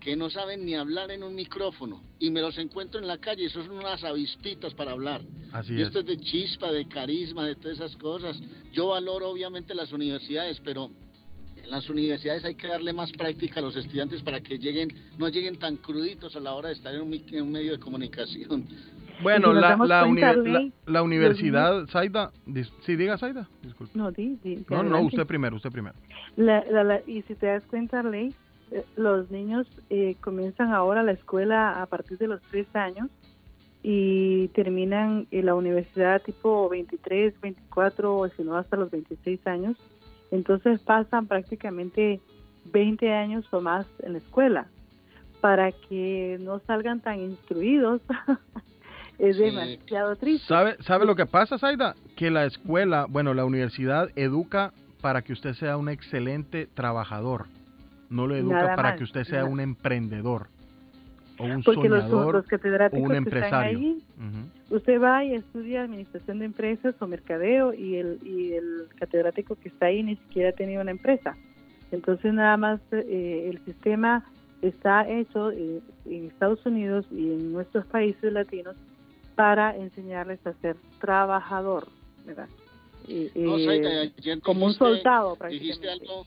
[0.00, 3.44] que no saben ni hablar en un micrófono y me los encuentro en la calle,
[3.44, 5.22] esos son unas avispitas para hablar.
[5.52, 5.88] Así y es.
[5.88, 8.36] esto es de chispa, de carisma, de todas esas cosas.
[8.72, 10.90] Yo valoro obviamente las universidades, pero
[11.62, 14.88] en las universidades hay que darle más práctica a los estudiantes para que lleguen,
[15.18, 17.72] no lleguen tan cruditos a la hora de estar en un, mi- en un medio
[17.72, 18.66] de comunicación.
[19.22, 23.96] Bueno, si la, la, uni- universidad, Saida, dis- sí, diga Saida, disculpe.
[23.96, 25.94] No, di, di, di No, usted primero, usted primero.
[26.36, 28.34] La- la- la- y si te das cuenta, Ley,
[28.72, 33.08] eh, los niños eh, comienzan ahora la escuela a partir de los tres años
[33.82, 39.76] y terminan en la universidad tipo 23, 24 o si no hasta los 26 años.
[40.32, 42.20] Entonces pasan prácticamente
[42.72, 44.66] 20 años o más en la escuela
[45.40, 48.00] para que no salgan tan instruidos.
[49.18, 49.42] es Sí.
[49.42, 50.46] demasiado triste.
[50.48, 51.94] ¿Sabe, ¿Sabe lo que pasa, Saida?
[52.16, 57.46] Que la escuela, bueno, la universidad educa para que usted sea un excelente trabajador.
[58.08, 59.50] No lo educa Nada para que usted sea nada.
[59.50, 60.48] un emprendedor
[61.38, 64.02] o un Porque los, soñador los catedráticos un que están ahí.
[64.70, 69.68] Usted va y estudia administración de empresas o mercadeo y el, y el catedrático que
[69.68, 71.36] está ahí ni siquiera ha tenido una empresa.
[71.90, 74.24] Entonces nada más eh, el sistema
[74.62, 78.76] está hecho eh, en Estados Unidos y en nuestros países latinos
[79.34, 81.88] para enseñarles a ser trabajador,
[82.26, 82.48] ¿verdad?
[83.08, 84.12] Y- No, eh,
[84.42, 85.88] como un dijiste- soldado dijiste prácticamente.
[85.90, 86.26] algo,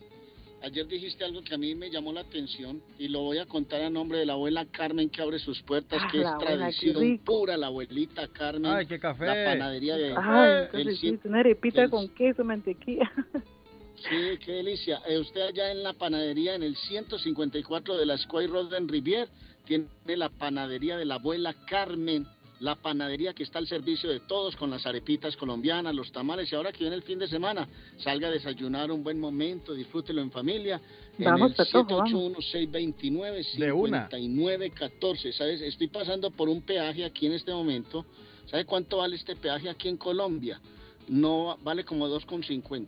[0.63, 3.81] ayer dijiste algo que a mí me llamó la atención y lo voy a contar
[3.81, 7.17] a nombre de la abuela Carmen que abre sus puertas, Ah, que es qué tradición
[7.19, 8.71] pura, la abuelita Carmen.
[8.71, 9.25] Ay, qué café.
[9.25, 10.15] La panadería de...
[10.17, 13.11] Ay, del sí, una arepita del- con queso, mantequilla.
[13.95, 15.01] Sí, qué delicia.
[15.07, 19.27] Eh, usted allá en la panadería, en el 154 de la Square Road en Rivier,
[19.65, 22.27] tiene la panadería de la abuela Carmen,
[22.59, 26.49] la panadería que está al servicio de todos con las arepitas colombianas, los tamales.
[26.51, 30.21] Y ahora que viene el fin de semana, salga a desayunar un buen momento, disfrútelo
[30.21, 30.79] en familia.
[31.17, 32.53] Vamos, en el Patojo, vamos.
[32.53, 35.33] 781-629-5914.
[35.33, 35.61] ¿Sabes?
[35.61, 38.05] Estoy pasando por un peaje aquí en este momento.
[38.45, 40.61] ¿Sabe cuánto vale este peaje aquí en Colombia?
[41.07, 42.87] No vale como 2,50.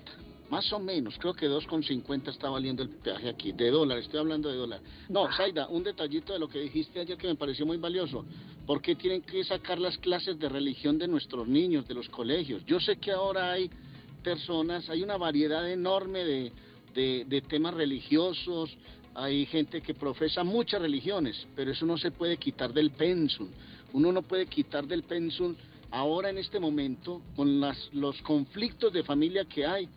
[0.50, 4.50] Más o menos, creo que 2,50 está valiendo el peaje aquí, de dólar, estoy hablando
[4.50, 4.80] de dólar.
[5.10, 8.24] No, Zaida, un detallito de lo que dijiste ayer que me pareció muy valioso.
[8.68, 12.66] ¿Por qué tienen que sacar las clases de religión de nuestros niños, de los colegios?
[12.66, 13.72] Yo sé que ahora hay
[14.22, 18.76] personas, hay una variedad enorme de, temas religiosos,
[19.16, 23.48] hay gente que profesa muchas religiones, pero eso no se puede quitar del pensum.
[23.94, 25.56] Uno no puede quitar del pensum
[25.90, 29.88] ahora en este momento con las, los conflictos de familia que hay,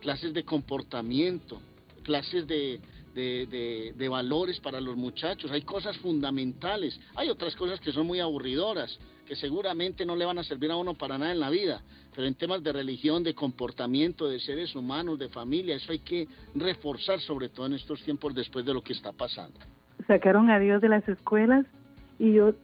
[0.00, 1.60] clases de comportamiento,
[2.02, 2.80] clases de,
[3.16, 8.98] de, valores para los muchachos, hay cosas fundamentales, hay otras cosas que son muy aburridoras,
[9.26, 11.80] que seguramente no le van a servir a uno para nada en la vida,
[12.14, 16.28] pero en temas de religión, de comportamiento, de seres humanos, de familia, eso hay que
[16.54, 19.58] reforzar sobre todo en estos tiempos después de lo que está pasando.
[20.06, 21.66] sacaron a Dios de las escuelas
[22.18, 22.54] y yo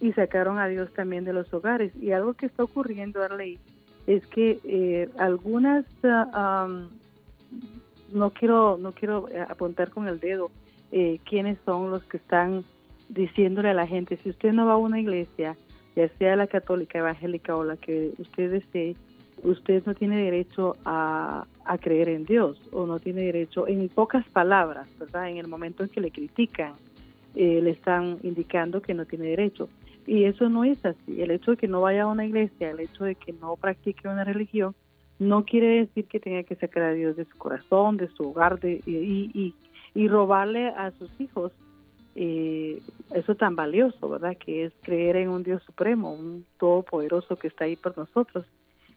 [0.00, 1.92] y sacaron a Dios también de los hogares.
[2.00, 3.58] Y algo que está ocurriendo Arley
[4.06, 6.68] es que eh, algunas ah,
[8.12, 10.50] no quiero no quiero eh, apuntar con el dedo
[10.92, 12.64] eh, quiénes son los que están
[13.08, 15.56] diciéndole a la gente si usted no va a una iglesia
[15.96, 18.96] ya sea la católica evangélica o la que usted desee
[19.42, 24.26] usted no tiene derecho a, a creer en Dios o no tiene derecho en pocas
[24.28, 26.74] palabras verdad en el momento en que le critican
[27.34, 29.68] eh, le están indicando que no tiene derecho.
[30.06, 31.22] Y eso no es así.
[31.22, 34.08] El hecho de que no vaya a una iglesia, el hecho de que no practique
[34.08, 34.74] una religión,
[35.20, 38.58] no quiere decir que tenga que sacar a Dios de su corazón, de su hogar,
[38.58, 39.54] de, y, y,
[39.94, 41.52] y robarle a sus hijos
[42.14, 42.80] eh,
[43.14, 44.36] eso tan valioso, ¿verdad?
[44.36, 48.46] Que es creer en un Dios supremo, un todopoderoso que está ahí por nosotros.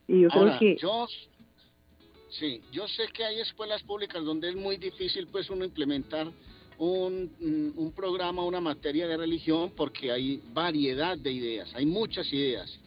[0.07, 0.77] Y yo creo que...
[0.77, 1.07] Yo,
[2.29, 6.27] sí, yo sé que hay escuelas públicas donde es muy difícil pues uno implementar
[6.77, 12.79] un, un programa, una materia de religión, porque hay variedad de ideas, hay muchas ideas.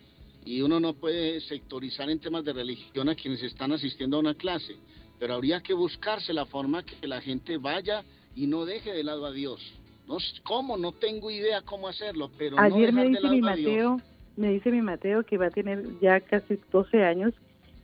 [0.46, 4.34] Y uno no puede sectorizar en temas de religión a quienes están asistiendo a una
[4.34, 4.76] clase,
[5.18, 8.04] pero habría que buscarse la forma que la gente vaya
[8.36, 9.60] y no deje de lado a Dios.
[10.06, 10.76] No, ¿Cómo?
[10.76, 13.56] No tengo idea cómo hacerlo, pero Ayer no me dejar de dice mi lado a
[13.56, 13.70] Dios.
[13.70, 14.00] Mateo,
[14.36, 17.34] me dice mi Mateo que va a tener ya casi 12 años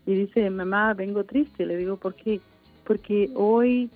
[0.06, 1.66] y dice, mamá, vengo triste.
[1.66, 2.40] Le digo, ¿por qué?
[2.84, 3.90] Porque hoy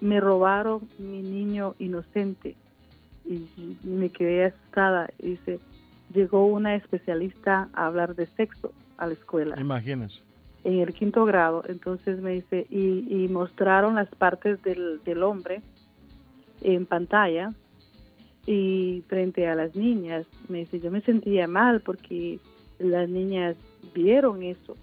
[0.00, 2.56] me robaron mi niño inocente
[3.26, 3.46] y
[3.84, 5.10] me quedé asustada.
[5.18, 5.60] Y dice,
[6.14, 10.20] llegó una especialista a hablar de sexo a la escuela Imagínense.
[10.64, 11.62] en el quinto grado.
[11.68, 15.62] Entonces me dice, y, y mostraron las partes del, del hombre
[16.62, 17.52] en pantalla
[18.46, 20.26] y frente a las niñas.
[20.48, 22.38] Me dice, yo me sentía mal porque
[22.78, 23.56] las niñas
[23.94, 24.76] vieron eso,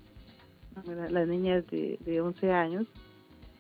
[1.09, 2.85] las niñas de, de 11 años.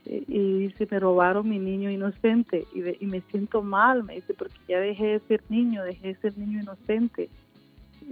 [0.05, 4.33] eh, Y dice, me robaron mi niño inocente y, y me siento mal, me dice,
[4.33, 7.29] porque ya dejé de ser niño, dejé de ser niño inocente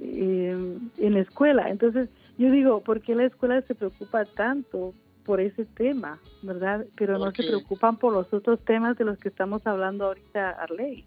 [0.02, 1.70] eh, en la escuela.
[1.70, 4.94] Entonces, yo digo, ¿por qué la escuela se preocupa tanto
[5.26, 6.86] por ese tema, verdad?
[6.96, 11.06] Pero no se preocupan por los otros temas de los que estamos hablando ahorita, Arley.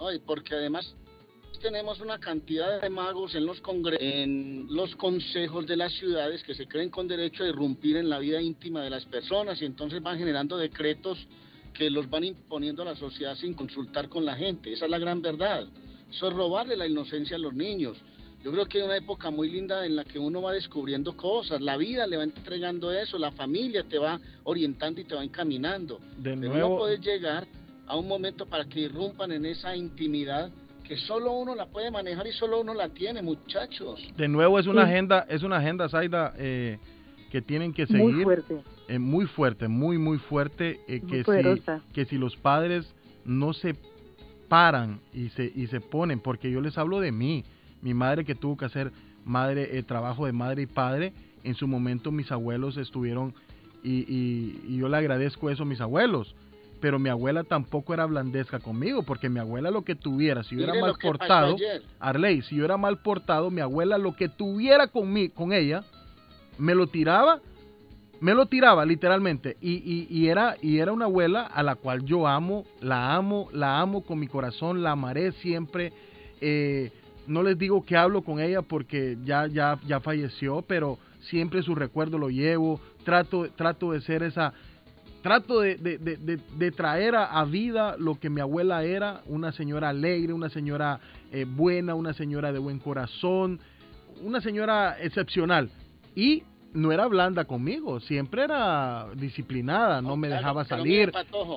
[0.00, 0.94] Ay, porque además
[1.60, 3.60] tenemos una cantidad de magos en los
[3.98, 8.20] en los consejos de las ciudades que se creen con derecho a irrumpir en la
[8.20, 11.18] vida íntima de las personas y entonces van generando decretos
[11.74, 14.72] que los van imponiendo a la sociedad sin consultar con la gente.
[14.72, 15.66] Esa es la gran verdad.
[16.10, 17.96] Eso es robarle la inocencia a los niños.
[18.44, 21.60] Yo creo que hay una época muy linda en la que uno va descubriendo cosas,
[21.60, 25.98] la vida le va entregando eso, la familia te va orientando y te va encaminando.
[26.16, 27.46] De Pero nuevo- no puedes llegar
[27.86, 30.50] a un momento para que irrumpan en esa intimidad
[30.84, 34.00] que solo uno la puede manejar y solo uno la tiene, muchachos.
[34.16, 34.92] De nuevo es una Sí.
[34.92, 36.78] agenda, es una agenda, Zaida, eh,
[37.30, 38.24] que tienen que Muy seguir.
[38.24, 38.62] fuerte.
[38.88, 40.80] eh, muy fuerte, muy, muy fuerte.
[40.88, 41.82] eh, Muy que, si, poderosa.
[41.92, 42.86] que si los padres
[43.26, 43.74] no se
[44.48, 47.44] paran y se, y se ponen, porque yo les hablo de mí,
[47.82, 48.92] mi madre que tuvo que hacer
[49.24, 51.12] madre, eh, trabajo de madre y padre,
[51.44, 53.34] en su momento mis abuelos estuvieron,
[53.82, 56.34] y, y- y yo le agradezco eso a mis abuelos.
[56.80, 60.62] Pero mi abuela tampoco era blandesca conmigo, porque mi abuela lo que tuviera, si yo
[60.62, 61.56] era mal portado.
[61.98, 65.82] Arley, si yo era mal portado, mi abuela lo que tuviera con ella,
[66.56, 67.40] me lo tiraba,
[68.20, 69.56] me lo tiraba literalmente.
[69.60, 73.80] Y, y, era, y era una abuela a la cual yo amo, la amo, la
[73.80, 75.92] amo con mi corazón, la amaré siempre.
[76.40, 76.90] Eh,
[77.26, 81.74] no les digo que hablo con ella porque ya, ya, ya falleció, pero siempre su
[81.74, 82.80] recuerdo lo llevo.
[83.04, 84.52] Trato, trato de ser esa,
[85.22, 89.90] trato de- de- de traer a, a vida lo que mi abuela era, una señora
[89.90, 91.00] alegre, una señora
[91.32, 93.60] eh, buena, una señora de buen corazón,
[94.22, 95.70] una señora excepcional.
[96.16, 96.42] Y
[96.72, 101.12] no era blanda conmigo, siempre era disciplinada, no me dejaba salir,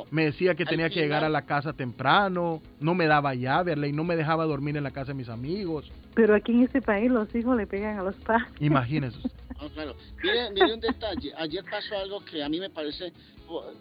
[0.09, 3.75] me decía que al tenía que llegar a la casa temprano, no me daba llave,
[3.87, 5.91] y no me dejaba dormir en la casa de mis amigos.
[6.13, 8.47] Pero aquí en este país los hijos le pegan a los padres.
[8.59, 9.19] Imagínense.
[9.61, 9.95] No, claro.
[10.23, 11.31] Mire, mire un detalle.
[11.37, 13.13] Ayer pasó algo que a mí me parece,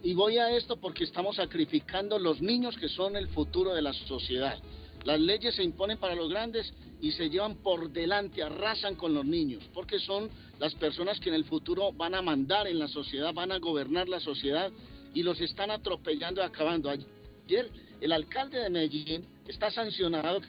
[0.03, 3.95] y voy a esto porque estamos sacrificando los niños que son el futuro de la
[3.95, 4.59] sociedad.
[5.05, 6.71] Las leyes se imponen para los grandes
[7.01, 10.29] y se llevan por delante, arrasan con los niños, porque son
[10.59, 14.09] las personas que en el futuro van a mandar en la sociedad, van a gobernar
[14.09, 14.71] la sociedad
[15.15, 16.91] y los están atropellando y acabando.
[16.91, 17.71] Ayer
[18.01, 20.41] el alcalde de Medellín está sancionado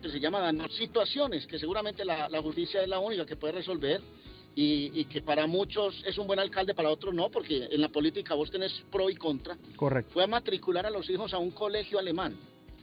[0.00, 3.52] que se llama daños, situaciones que seguramente la, la justicia es la única que puede
[3.54, 4.00] resolver
[4.54, 7.88] y, y que para muchos es un buen alcalde, para otros no, porque en la
[7.88, 9.56] política vos tenés pro y contra.
[9.76, 10.12] Correcto.
[10.12, 12.36] Fue a matricular a los hijos a un colegio alemán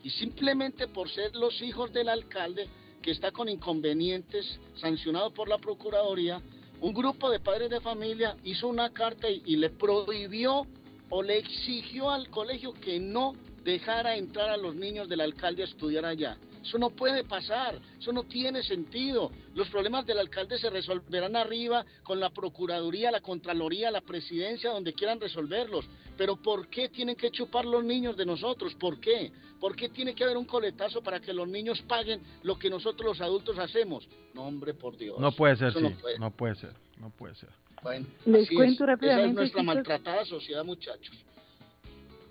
[0.03, 2.67] y simplemente por ser los hijos del alcalde
[3.01, 6.41] que está con inconvenientes, sancionado por la Procuraduría,
[6.81, 10.65] un grupo de padres de familia hizo una carta y, y le prohibió
[11.09, 13.33] o le exigió al colegio que no
[13.63, 16.37] dejara entrar a los niños del alcalde a estudiar allá.
[16.64, 19.32] Eso no puede pasar, eso no tiene sentido.
[19.55, 24.93] Los problemas del alcalde se resolverán arriba con la Procuraduría, la Contraloría, la Presidencia, donde
[24.93, 25.86] quieran resolverlos.
[26.18, 28.76] Pero ¿por qué tienen que chupar los niños de nosotros?
[28.76, 29.32] ¿Por qué?
[29.60, 33.18] ¿Por qué tiene que haber un coletazo para que los niños paguen lo que nosotros
[33.18, 34.07] los adultos hacemos?
[34.34, 35.20] No, hombre, por Dios.
[35.20, 35.86] No puede ser, Eso sí.
[35.86, 36.20] no puede.
[36.20, 37.49] No puede ser, no puede ser.
[37.82, 38.78] Bueno, Les así cuento es.
[38.78, 41.16] Esa rápidamente, es nuestra maltratada sociedad, muchachos.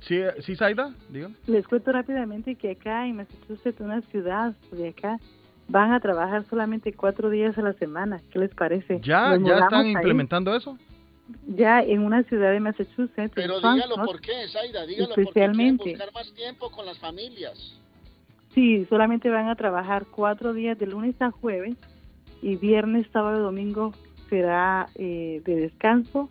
[0.01, 0.95] ¿Sí, sí Zaida?
[1.11, 1.35] Dígame.
[1.47, 5.19] Les cuento rápidamente que acá en Massachusetts, una ciudad de acá,
[5.69, 8.21] van a trabajar solamente cuatro días a la semana.
[8.31, 9.01] ¿Qué les parece?
[9.03, 9.93] ¿Ya, ya están ahí.
[9.93, 10.79] implementando eso?
[11.47, 13.33] ya en una ciudad de Massachusetts.
[13.35, 15.85] Pero en dígalo Swampscott, por qué, Zaida, dígalo por qué Especialmente.
[15.85, 17.79] quieren buscar más tiempo con las familias.
[18.55, 21.77] Sí, solamente van a trabajar cuatro días de lunes a jueves
[22.43, 23.93] y viernes, sábado y domingo
[24.29, 26.29] será eh, de descanso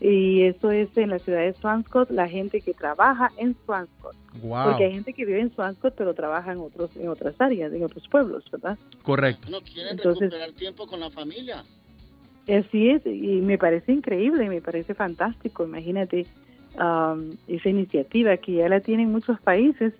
[0.00, 4.16] y eso es en la ciudad de Swanscott, la gente que trabaja en Swanscott.
[4.42, 4.70] Wow.
[4.70, 7.82] Porque hay gente que vive en Swanscott pero trabaja en otros en otras áreas, en
[7.84, 8.78] otros pueblos, ¿verdad?
[9.02, 9.48] Correcto.
[9.50, 11.64] No quieren Entonces- recuperar tiempo con la familia.
[12.48, 15.64] Así es, y me parece increíble, me parece fantástico.
[15.64, 16.26] Imagínate
[16.78, 19.92] am, esa iniciativa que ya la tienen muchos países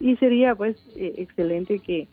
[0.00, 2.08] y sería pues eh, excelente que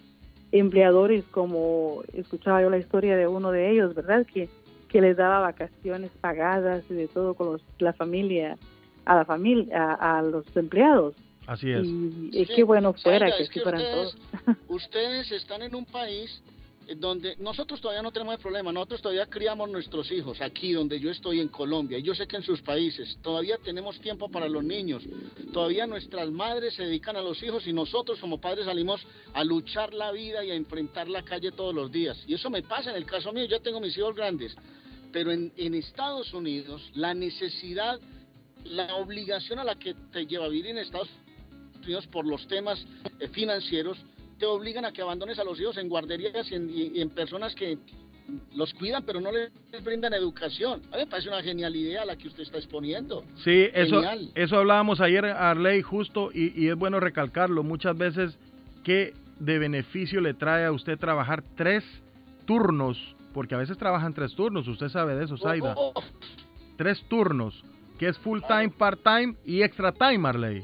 [0.52, 4.26] empleadores como escuchaba yo la historia de uno de ellos, ¿verdad?
[4.26, 4.50] Que,
[4.90, 8.58] que les daba vacaciones pagadas y de todo con los- la familia,
[9.06, 11.16] a la familia, a, a los empleados.
[11.48, 11.86] Así es.
[11.88, 14.16] Y es Sí, que bueno fuera Zaida, que es que fueran ustedes-
[14.46, 14.58] todos.
[14.68, 16.42] Ustedes están en un país
[16.98, 21.12] donde nosotros todavía no tenemos el problema, nosotros todavía criamos nuestros hijos aquí donde yo
[21.12, 21.98] estoy en Colombia.
[21.98, 25.04] Y yo sé que en sus países todavía tenemos tiempo para los niños,
[25.54, 29.94] todavía nuestras madres se dedican a los hijos y nosotros como padres salimos a luchar
[29.94, 32.18] la vida y a enfrentar la calle todos los días.
[32.28, 34.56] Y eso me pasa en el caso mío, yo tengo mis hijos grandes,
[35.12, 38.00] pero en, Estados Unidos la necesidad,
[38.64, 41.10] la obligación a la que te lleva vivir en Estados
[41.84, 42.84] Unidos por los temas
[43.20, 43.98] eh, financieros
[44.40, 47.10] te obligan a que abandones a los hijos en guarderías y en, y- y en
[47.10, 47.78] personas que
[48.56, 49.52] los cuidan pero no les
[49.84, 50.82] brindan educación.
[50.92, 53.24] A mí me parece una genial idea la que usted está exponiendo.
[53.44, 54.32] Sí, eso, Genial.
[54.36, 57.64] eso hablábamos ayer, Arley, justo, y, y es bueno recalcarlo.
[57.64, 58.38] Muchas veces,
[58.84, 61.84] ¿qué de beneficio le trae a usted trabajar tres
[62.46, 62.98] turnos?
[63.34, 65.74] Porque a veces trabajan tres turnos, usted sabe de eso, Zaida.
[65.78, 66.04] Oh, oh,
[66.78, 67.64] Tres turnos,
[67.98, 70.64] que es full time, part time y extra time, Arley.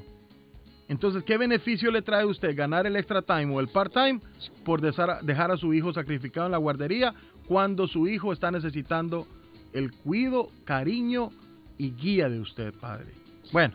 [0.88, 4.20] Entonces, ¿qué beneficio le trae a usted ganar el extra time o el part time
[4.64, 7.14] por dejar a su hijo sacrificado en la guardería
[7.48, 9.28] cuando su hijo está necesitando
[9.74, 11.30] el cuido, cariño
[11.78, 13.08] y guía de usted, padre?
[13.52, 13.74] Bueno,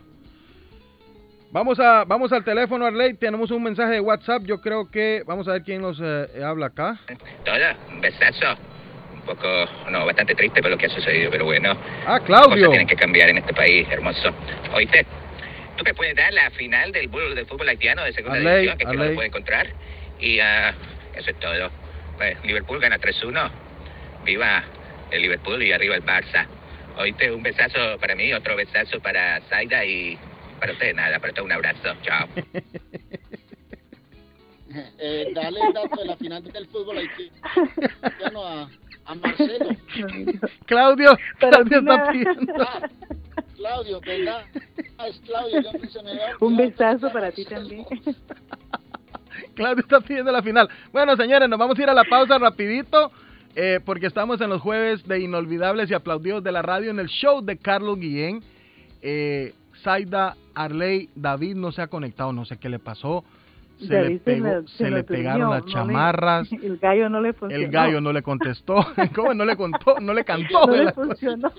[1.51, 3.15] vamos a vamos al teléfono, Arley.
[3.15, 4.43] Tenemos un mensaje de WhatsApp.
[4.43, 6.99] Yo creo que vamos a ver quién nos eh, habla acá.
[7.43, 8.57] Toda, un besazo.
[9.13, 9.47] Un poco,
[9.91, 11.73] no, bastante triste por lo que ha sucedido, pero bueno.
[12.07, 12.69] Ah, Cosas Claudio.
[12.69, 14.31] tienen que cambiar en este país, hermoso.
[14.73, 15.05] ¿Oíste?
[15.81, 18.85] ¿Tú me puedes dar la final del, fútbol- del fútbol haitiano de segunda división, que
[18.85, 19.67] aquí no lo puedo encontrar?
[20.19, 20.75] Y ah,
[21.15, 21.71] eso es todo.
[22.17, 23.49] Pues, Liverpool gana 3-1.
[24.23, 24.63] Viva
[25.09, 26.45] el Liverpool y arriba el Barça.
[26.97, 27.31] ¿Oíste?
[27.31, 30.19] Un besazo para mí, otro besazo para Zaida y
[30.59, 31.95] para usted nada, para usted un abrazo.
[32.03, 32.27] Chao.
[34.99, 38.69] eh, dale el dato de la final del fútbol haitiano a,
[39.05, 39.69] a Marcelo.
[40.67, 42.67] Claudio, Claudio está pidiendo.
[43.61, 44.43] Claudio, ¿verdad?
[44.97, 47.85] Ah, es Claudio, yo se me había Un besazo para ti también.
[49.55, 50.69] Claudio está pidiendo la final.
[50.91, 53.11] Bueno, señores, nos vamos a ir a la pausa rapidito.
[53.55, 57.07] eh, porque estamos en los jueves de inolvidables y aplaudidos de la radio en el
[57.07, 58.41] show de Carlos Guillén.
[59.01, 59.53] Eh,
[59.83, 63.23] Zaida, Arley, David no se ha conectado, no sé qué le pasó.
[63.79, 66.51] Se le, se pegó- se se le le pegaron las no le- chamarras.
[66.63, 67.65] El gallo no le funcionó.
[67.65, 68.85] El gallo no le contestó.
[69.15, 69.99] ¿Cómo no le contó?
[69.99, 70.67] No le cantó.
[70.67, 71.51] No le funcionó.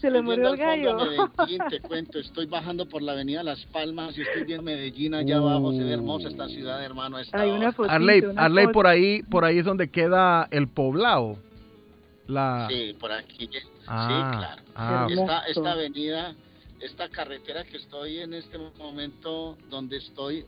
[0.00, 0.96] Se le estoy murió el gallo.
[0.96, 5.36] Medellín, te cuento, estoy bajando por la avenida Las Palmas y estoy viendo Medellín allá
[5.36, 7.18] abajo, se ve hermosa esta ciudad, hermano.
[7.18, 10.68] esta Hay una fotito, Arley, una Arley por ahí, por ahí es donde queda el
[10.68, 11.36] poblado.
[12.26, 13.50] La Sí, por aquí.
[13.86, 14.62] Ah, sí, claro.
[14.74, 16.34] ah, esta, esta avenida,
[16.80, 20.46] esta carretera que estoy en este momento, donde estoy,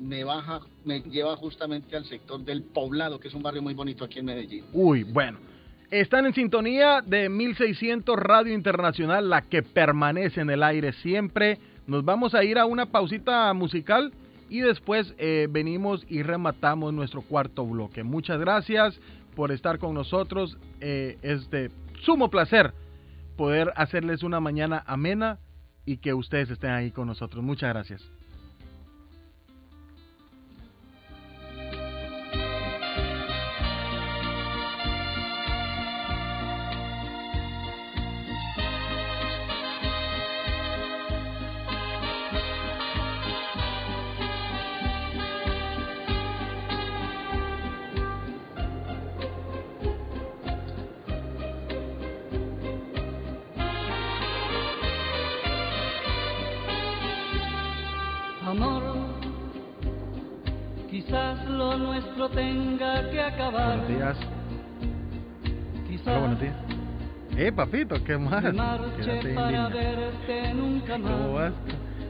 [0.00, 4.04] me baja, me lleva justamente al sector del poblado, que es un barrio muy bonito
[4.04, 4.64] aquí en Medellín.
[4.72, 5.51] Uy, bueno.
[5.92, 11.58] Están en sintonía de 1600 Radio Internacional, la que permanece en el aire siempre.
[11.86, 14.10] Nos vamos a ir a una pausita musical
[14.48, 18.04] y después eh, venimos y rematamos nuestro cuarto bloque.
[18.04, 18.98] Muchas gracias
[19.36, 20.56] por estar con nosotros.
[20.80, 21.70] Eh, es de
[22.00, 22.72] sumo placer
[23.36, 25.40] poder hacerles una mañana amena
[25.84, 27.44] y que ustedes estén ahí con nosotros.
[27.44, 28.02] Muchas gracias.
[67.64, 68.42] Papito, ¿qué más?
[68.42, 71.12] Quédate para verte nunca más.
[71.12, 71.52] ¿Cómo vas?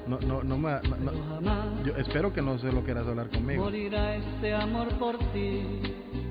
[0.06, 3.64] No, no, no, me- no- no- yo espero que no se lo quieras hablar conmigo.
[3.64, 5.62] Morirá este amor por ti.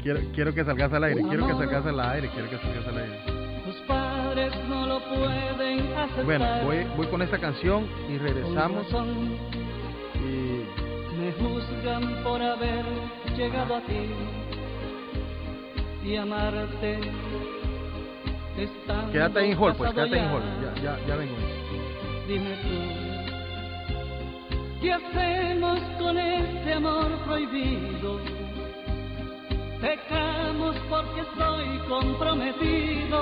[0.03, 2.97] Quiero, quiero que salgas al aire, quiero que salgas al aire, quiero que salgas al
[2.97, 3.17] aire.
[3.65, 6.25] Tus padres no lo pueden aceptar.
[6.25, 8.87] Bueno, voy, voy con esta canción y regresamos.
[10.15, 10.63] Y
[11.17, 12.83] me juzgan por haber
[13.37, 14.09] llegado a ti
[16.03, 16.99] y amarte.
[19.11, 20.43] Quédate ahí en hall, pues, quédate ahí en hall.
[20.61, 21.35] Ya, ya, ya vengo.
[22.27, 22.69] Dime tú,
[24.81, 28.19] ¿qué hacemos con este amor prohibido?
[29.81, 33.19] Pecamos porque estoy comprometido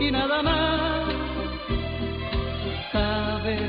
[0.00, 1.04] y nada más.
[2.90, 3.60] Sabes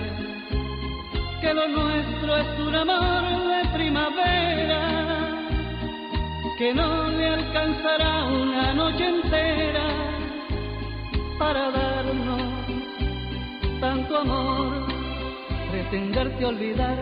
[1.41, 5.25] que lo nuestro es un amor de primavera
[6.57, 10.04] que no le alcanzará una noche entera
[11.37, 12.41] para darnos
[13.79, 14.85] tanto amor,
[15.71, 16.97] pretenderte olvidar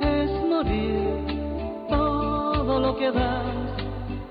[0.00, 1.36] es morir.
[1.88, 3.46] Todo lo que das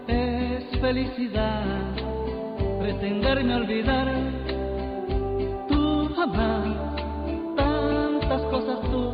[0.07, 1.63] es felicidad.
[2.79, 4.07] Pretenderme olvidar,
[5.67, 6.67] tú jamás.
[7.55, 9.13] Tantas cosas tú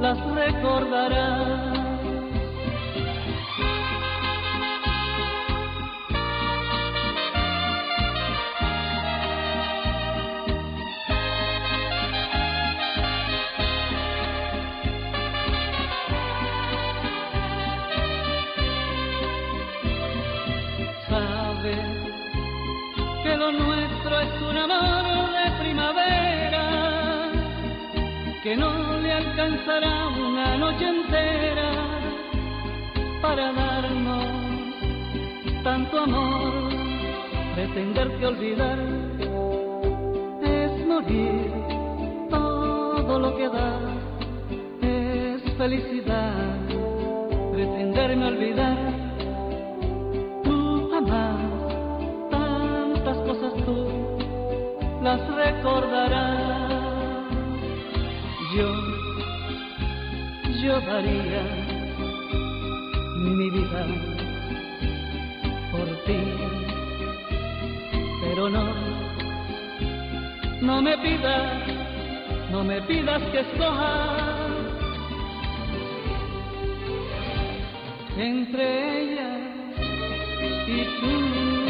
[0.00, 1.51] las recordarás.
[33.50, 34.24] Darnos
[35.64, 36.52] tanto amor.
[37.54, 38.78] Pretenderte olvidar
[40.42, 41.50] es morir.
[42.30, 43.80] Todo lo que da
[44.82, 46.58] es felicidad.
[47.52, 48.78] Pretenderme olvidar
[50.44, 51.36] tú jamás
[52.30, 54.02] tantas cosas tú
[55.02, 56.72] las recordarás.
[58.54, 58.68] Yo,
[60.62, 61.61] yo daría
[65.70, 66.20] por ti,
[68.22, 68.72] pero no,
[70.62, 71.62] no me pidas,
[72.50, 74.06] no me pidas que escoja
[78.16, 79.38] entre ella
[80.66, 81.61] y tú.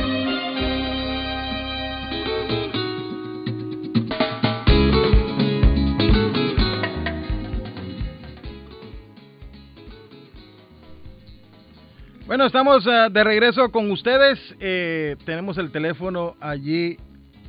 [12.32, 14.38] Bueno, estamos eh, de regreso con ustedes.
[14.58, 16.96] Eh, tenemos el teléfono allí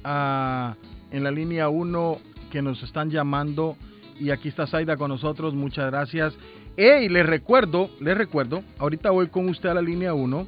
[0.04, 0.76] ah,
[1.10, 2.18] en la línea 1
[2.52, 3.78] que nos están llamando.
[4.20, 5.54] Y aquí está Zaida con nosotros.
[5.54, 6.38] Muchas gracias.
[6.76, 10.48] Y les recuerdo, les recuerdo, ahorita voy con usted a la línea 1.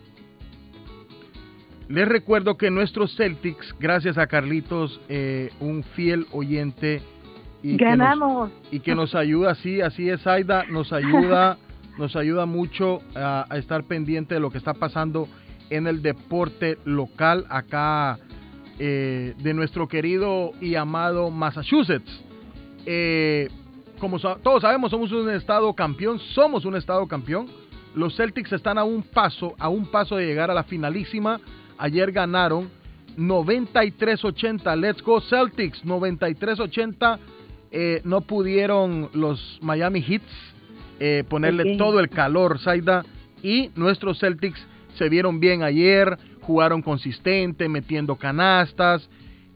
[1.88, 7.02] Les recuerdo que nuestros Celtics, gracias a Carlitos, eh, un fiel oyente.
[7.64, 8.52] Y que nos- Ganamos.
[8.70, 11.58] y que nos ayuda, sí, así es, Aida, nos ayuda,
[11.98, 15.28] nos ayuda mucho a, estar pendiente de lo que está pasando
[15.70, 18.20] en el deporte local acá
[18.78, 22.24] eh, de nuestro querido y amado Massachusetts.
[22.86, 23.50] Eh,
[24.00, 27.48] como todos sabemos, somos un estado campeón, somos un estado campeón.
[27.96, 31.40] Los Celtics están a un paso, a un paso de llegar a la finalísima.
[31.78, 32.70] Ayer ganaron
[33.18, 34.76] 93-80.
[34.78, 37.20] Let's go Celtics, 93-80.
[37.72, 40.55] Eh, no pudieron los Miami Heats
[41.00, 43.04] eh, ponerle todo el calor, Zaida.
[43.44, 44.66] Y nuestros Celtics
[44.96, 49.08] se vieron bien ayer, jugaron consistente, metiendo canastas.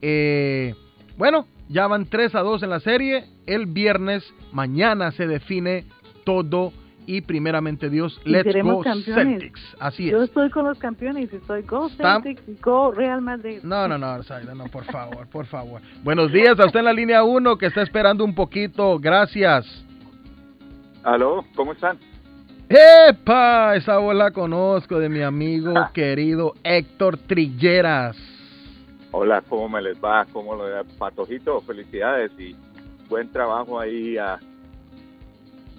[0.02, 0.76] Eh,
[1.18, 3.26] bueno, ya van 3 a 2 en la serie.
[3.46, 5.86] El viernes, mañana se define
[6.26, 6.74] todo.
[7.06, 9.40] Y primeramente Dios, Y let's go campeones.
[9.40, 9.76] Celtics.
[9.80, 10.30] Así Yo es.
[10.30, 13.62] estoy con los campeones, estoy Go Celtics, Go Real Madrid.
[13.64, 15.82] No, no, no, Zaida, no, por favor, por favor.
[16.04, 19.00] Buenos días a usted en la línea 1 que está esperando un poquito.
[19.00, 19.66] Gracias.
[21.04, 21.97] Aló, ¿cómo están?
[22.70, 23.76] ¡Epa!
[23.76, 28.16] Esa voz la conozco de mi amigo querido Héctor Trilleras.
[29.12, 30.26] Hola, ¿cómo me les va?
[30.32, 30.84] ¿Cómo lo da?
[30.97, 31.62] Patojito?
[31.62, 32.56] Felicidades y
[33.10, 34.38] buen trabajo ahí ah,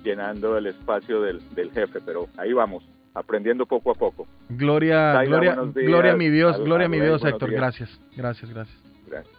[0.03, 2.83] llenando el espacio del, del jefe, pero ahí vamos,
[3.15, 4.27] aprendiendo poco a poco.
[4.49, 5.75] Gloria, gloria, días.
[5.75, 7.51] gloria a mi Dios, gloria a mi Dios, Héctor.
[7.51, 7.61] días.
[7.61, 8.79] Gracias, gracias, gracias.
[9.07, 9.37] Gracias.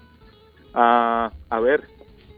[0.74, 1.82] Ah, a ver,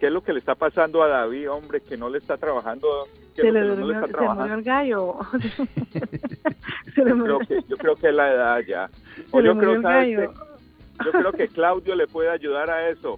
[0.04, 2.90] ¿qué es lo que le está pasando a David, hombre, que no le está trabajando?
[3.34, 5.16] ¿Qué es Se le que no le durmió, está se murió el gallo.
[6.94, 8.90] se le Yo murió, creo, que, yo creo que es la edad ya.
[9.32, 10.34] O se le yo murió creo, el ¿sabes gallo.
[10.34, 11.06] qué?
[11.06, 13.18] yo creo que Claudio le puede ayudar a eso.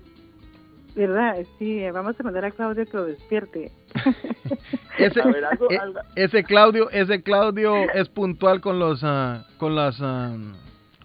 [0.95, 1.37] ¿Verdad?
[1.57, 3.71] Sí, vamos a mandar a Claudio que lo despierte.
[4.99, 9.45] Ese, A ver, algo- e- algo- ese Claudio, ese Claudio es puntual con los, ah,
[9.57, 10.37] con las, ah,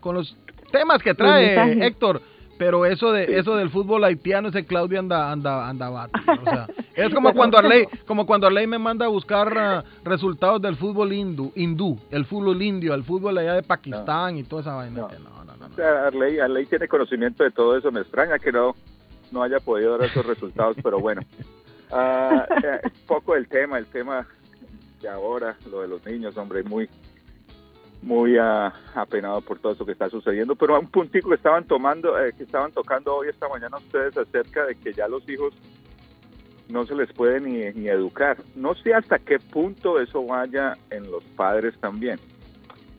[0.00, 0.36] con los
[0.70, 1.86] temas que trae.
[1.86, 2.20] Héctor.
[2.60, 6.66] Pero eso de eso del fútbol haitiano, ese Claudio anda anda anda bate, o sea,
[6.94, 11.10] es como cuando Arley, como cuando Arley me manda a buscar ah, resultados del fútbol
[11.10, 15.08] hindú, hindú, el fútbol indio, el fútbol allá de Pakistán y toda esa vaina.
[15.08, 17.90] que no, no, no, O sea, Arley, Arley tiene conocimiento de todo eso.
[17.90, 18.76] Me extraña que no,
[19.32, 21.22] no haya podido dar esos resultados, pero bueno.
[21.92, 24.24] Eh, poco del tema, el tema
[25.02, 26.88] de ahora, lo de los niños, hombre, muy
[28.02, 31.64] muy ah, apenado por todo eso que está sucediendo, pero a un puntico que estaban
[31.64, 35.52] tomando, eh, que estaban tocando hoy esta mañana ustedes acerca de que ya los hijos
[36.68, 38.38] no se les puede ni, ni educar.
[38.54, 42.18] No sé hasta qué punto eso vaya en los padres también.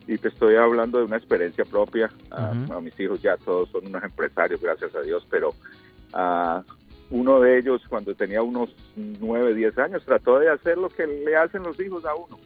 [0.06, 2.10] Y te estoy hablando de una experiencia propia.
[2.30, 2.72] Ujú.
[2.72, 5.54] a mis hijos ya todos son unos empresarios, gracias a Dios, pero
[6.12, 6.62] ah,
[7.12, 11.36] uno de ellos cuando tenía unos 9, 10 años trató de hacer lo que le
[11.36, 12.38] hacen los hijos a uno.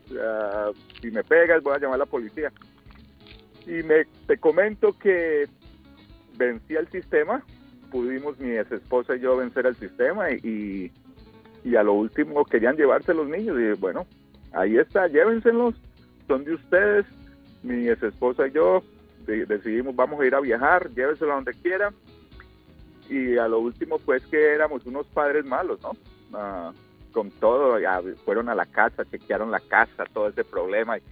[1.01, 2.53] Si me pegas voy a llamar a la policía.
[3.65, 5.47] Y me, te comento que
[6.37, 7.43] vencí al sistema,
[7.91, 10.93] pudimos mi ex esposa y yo vencer al sistema y,
[11.65, 14.05] y a lo último querían llevarse los niños y bueno,
[14.53, 15.75] ahí está, llévenselos,
[16.27, 17.07] son de ustedes,
[17.63, 18.83] mi ex esposa y yo
[19.27, 21.95] de- decidimos vamos a ir a viajar, llévenselo a donde quieran
[23.09, 25.93] y a lo último pues que éramos unos padres malos, ¿no?
[26.33, 26.73] Ah,
[27.13, 31.03] con todo, ya fueron a la casa, chequearon la casa, todo ese problema y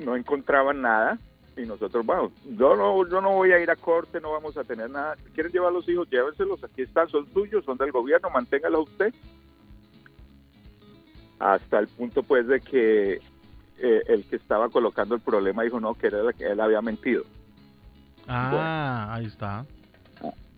[0.00, 1.18] no encontraban nada
[1.56, 4.64] y nosotros vamos, yo no, yo no voy a ir a corte, no vamos a
[4.64, 5.16] tener nada.
[5.16, 8.88] Si quieren llevar a los hijos, llévenselos, aquí están, son suyos, son del gobierno, manténgalos
[8.88, 9.14] usted.
[11.38, 13.20] Hasta el punto pues de que
[13.78, 17.24] eh, el que estaba colocando el problema dijo no, que que él había mentido.
[18.28, 19.66] Ah, ahí está.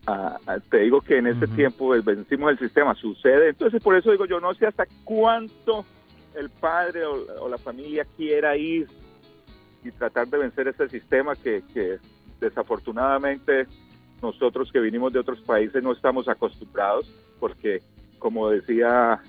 [0.06, 0.38] Ah,
[0.70, 3.50] te digo que en ese tiempo vencimos el sistema, sucede.
[3.50, 5.86] Entonces, por eso digo yo, no sé hasta cuánto
[6.34, 8.86] el padre o, o la familia quiera ir
[9.84, 11.98] y tratar de vencer ese sistema que, que
[12.40, 13.66] desafortunadamente
[14.22, 17.82] nosotros que vinimos de otros países no estamos acostumbrados, porque
[18.18, 19.20] como decía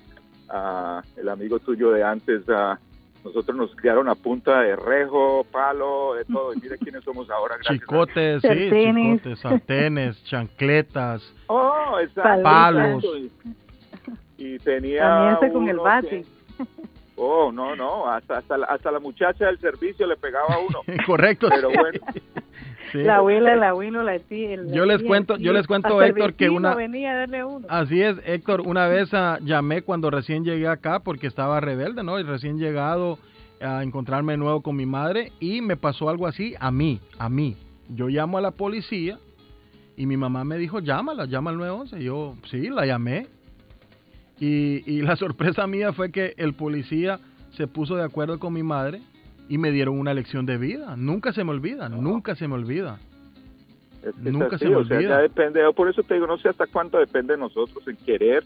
[0.48, 2.78] ah, el amigo tuyo de antes, ah,
[3.26, 7.56] nosotros nos criaron a punta de rejo, palo, de todo, y mire quiénes somos ahora.
[7.60, 9.16] Chicotes, sí, Sartenes.
[9.18, 12.42] chicotes, sartenes, chancletas, Oh, exacto.
[12.42, 13.04] palos.
[13.04, 13.30] Y,
[14.54, 15.00] y tenía.
[15.02, 16.08] Cambiarse con el uno bate.
[16.08, 16.26] que-
[17.16, 20.80] oh, no, no, hasta, hasta, la, hasta la muchacha del servicio le pegaba a uno.
[21.06, 21.48] Correcto.
[21.48, 21.98] Pero bueno,
[22.92, 22.98] Sí.
[22.98, 24.56] La abuela, el abuelo, la tía.
[24.72, 27.66] Yo les cuento- yo les cuento, Hasta Héctor, que una- venía a darle uno.
[27.68, 32.18] Así es, Héctor, una vez ah, llamé cuando recién llegué acá porque estaba rebelde, ¿no?
[32.20, 33.18] Y recién llegado
[33.60, 37.28] a encontrarme de nuevo con mi madre y me pasó algo así a mí, a
[37.28, 37.56] mí.
[37.88, 39.18] Yo llamo a la policía
[39.96, 42.02] y mi mamá me dijo, llámala, llama al 911.
[42.04, 43.26] Yo, sí, la llamé.
[44.38, 47.18] Y, y la sorpresa mía fue que el policía
[47.56, 49.00] se puso de acuerdo con mi madre
[49.48, 50.96] y me dieron una lección de vida.
[50.96, 52.98] Nunca se me olvida, nunca se me olvida.
[54.02, 55.10] es que es Nunca así, se me o sea, olvida.
[55.16, 57.96] ya depende, yo por eso te digo, no sé hasta cuánto depende de nosotros en
[57.96, 58.44] querer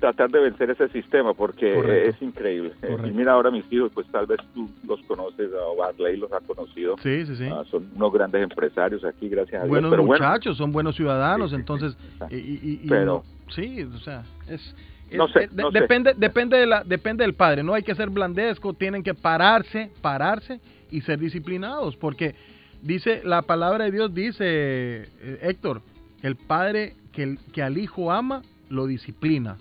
[0.00, 2.10] tratar de vencer ese sistema, porque Correcto.
[2.10, 2.72] es increíble.
[2.80, 3.06] Correcto.
[3.08, 6.40] Y mira ahora mis hijos, pues tal vez tú los conoces, o Barley los ha
[6.40, 6.96] conocido.
[7.02, 7.48] Sí, sí, sí.
[7.50, 9.68] Ah, son unos grandes empresarios aquí, gracias a Dios.
[9.68, 11.96] buenos bueno, muchachos, son buenos ciudadanos, entonces,
[12.30, 14.74] y, y- y- Pero- no- sí, o sea, es-
[15.12, 15.80] No sé, eh, no sé.
[15.80, 19.90] depende, depende de la, depende del padre, no hay que ser blandesco, tienen que pararse,
[20.00, 22.34] pararse y ser disciplinados, porque
[22.82, 25.82] dice la palabra de Dios dice eh, Héctor,
[26.22, 29.56] el padre que, el- que al hijo ama lo disciplina.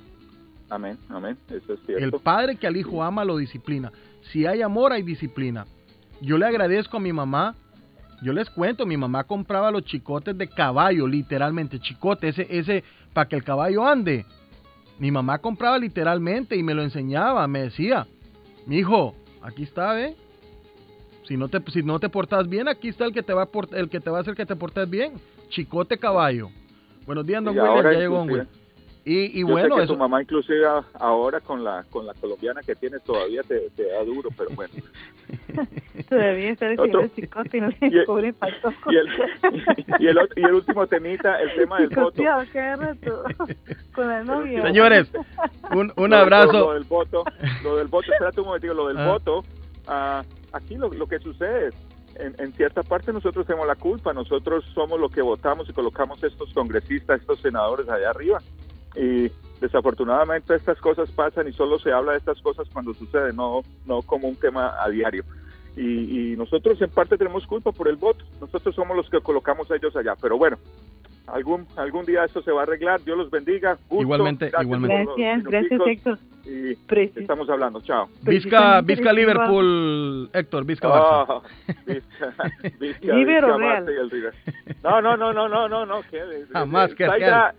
[0.69, 2.03] amén, amén, eso es cierto.
[2.03, 3.91] El padre que al hijo ama lo disciplina.
[4.31, 5.65] Si hay amor, hay disciplina.
[6.21, 7.55] Yo le agradezco a mi mamá.
[8.23, 12.83] Yo les cuento, mi mamá compraba los chicotes de caballo, literalmente, chicote, ese, ese,
[13.13, 14.25] para que el caballo ande.
[14.99, 18.07] Mi mamá compraba literalmente y me lo enseñaba, me decía,
[18.65, 20.15] mi hijo, aquí está, ve.
[21.27, 23.51] Si no te, si no te portas bien, aquí está el que te va a
[23.51, 25.13] port- el que te va a hacer que te portes bien.
[25.49, 26.49] Chicote caballo.
[27.05, 28.64] Buenos días, don William, ya llegó don inclusive- Will.
[29.07, 32.13] Y, y Yo bueno, sé que eso, tu mamá inclusive ahora con la con la
[32.15, 34.73] colombiana que tienes todavía te, te da duro, pero bueno.
[36.09, 38.73] Todavía está diciendo Otro- chicote y no el- pobre faltó.
[38.91, 39.07] Y el,
[39.99, 42.21] y el, y el último temita, el tema del voto.
[43.93, 44.61] Con la novia.
[44.63, 45.09] Señores,
[45.71, 46.51] un, un Lo- abrazo.
[46.51, 47.23] Lo, lo del voto,
[47.63, 49.07] lo del voto, espérate un momentico, lo del Ah.
[49.07, 49.43] voto,
[49.87, 51.75] ah, aquí lo, lo que sucede es,
[52.15, 56.23] en, en cierta parte nosotros tenemos la culpa, nosotros somos los que votamos y colocamos
[56.23, 58.39] estos congresistas, estos senadores allá arriba.
[58.95, 59.31] Y
[59.61, 64.01] desafortunadamente estas cosas pasan y solo se habla de estas cosas cuando sucede, no, no
[64.01, 65.23] como un tema a diario.
[65.75, 69.69] Y, y nosotros en parte tenemos culpa por el voto, nosotros somos los que colocamos
[69.71, 70.57] a ellos allá, pero bueno,
[71.27, 73.77] algún algún día esto se va a arreglar, Dios los bendiga.
[73.89, 75.03] Gusto, Igualmente, gracias igualmente.
[75.17, 76.19] Gracias, gracias Héctor.
[76.45, 78.07] y estamos hablando, chao.
[78.21, 81.25] Vizca, Vizca Liverpool, Héctor, Vizca Barça.
[81.27, 81.41] Ah,
[82.79, 83.85] Vizca Líder o real.
[84.83, 86.01] No, no, no, no, no, no, no.
[86.03, 87.55] Que, Jamás que Zaida,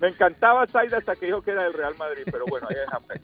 [0.00, 3.20] Me encantaba Zaida hasta que dijo que era del Real Madrid, pero bueno, ahí déjame.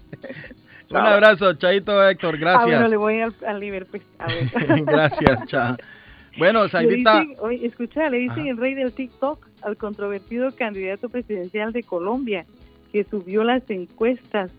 [0.91, 2.63] Un abrazo, Chaito Héctor, gracias.
[2.63, 4.03] Ah, bueno, le voy al, al Liverpool.
[4.19, 4.49] A ver.
[4.85, 5.77] gracias, chao.
[6.39, 7.25] Bueno, Saidita.
[7.41, 12.45] Oye, escucha, le dicen el rey del TikTok al controvertido candidato presidencial de Colombia
[12.93, 14.51] que subió las encuestas.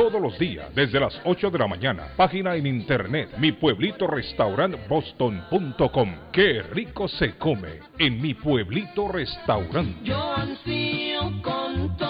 [0.00, 2.08] todos los días desde las 8 de la mañana.
[2.16, 6.14] Página en internet mi pueblito restaurant boston.com.
[6.32, 10.00] Qué rico se come en mi pueblito restaurante.
[10.02, 12.09] Yo ansío con todo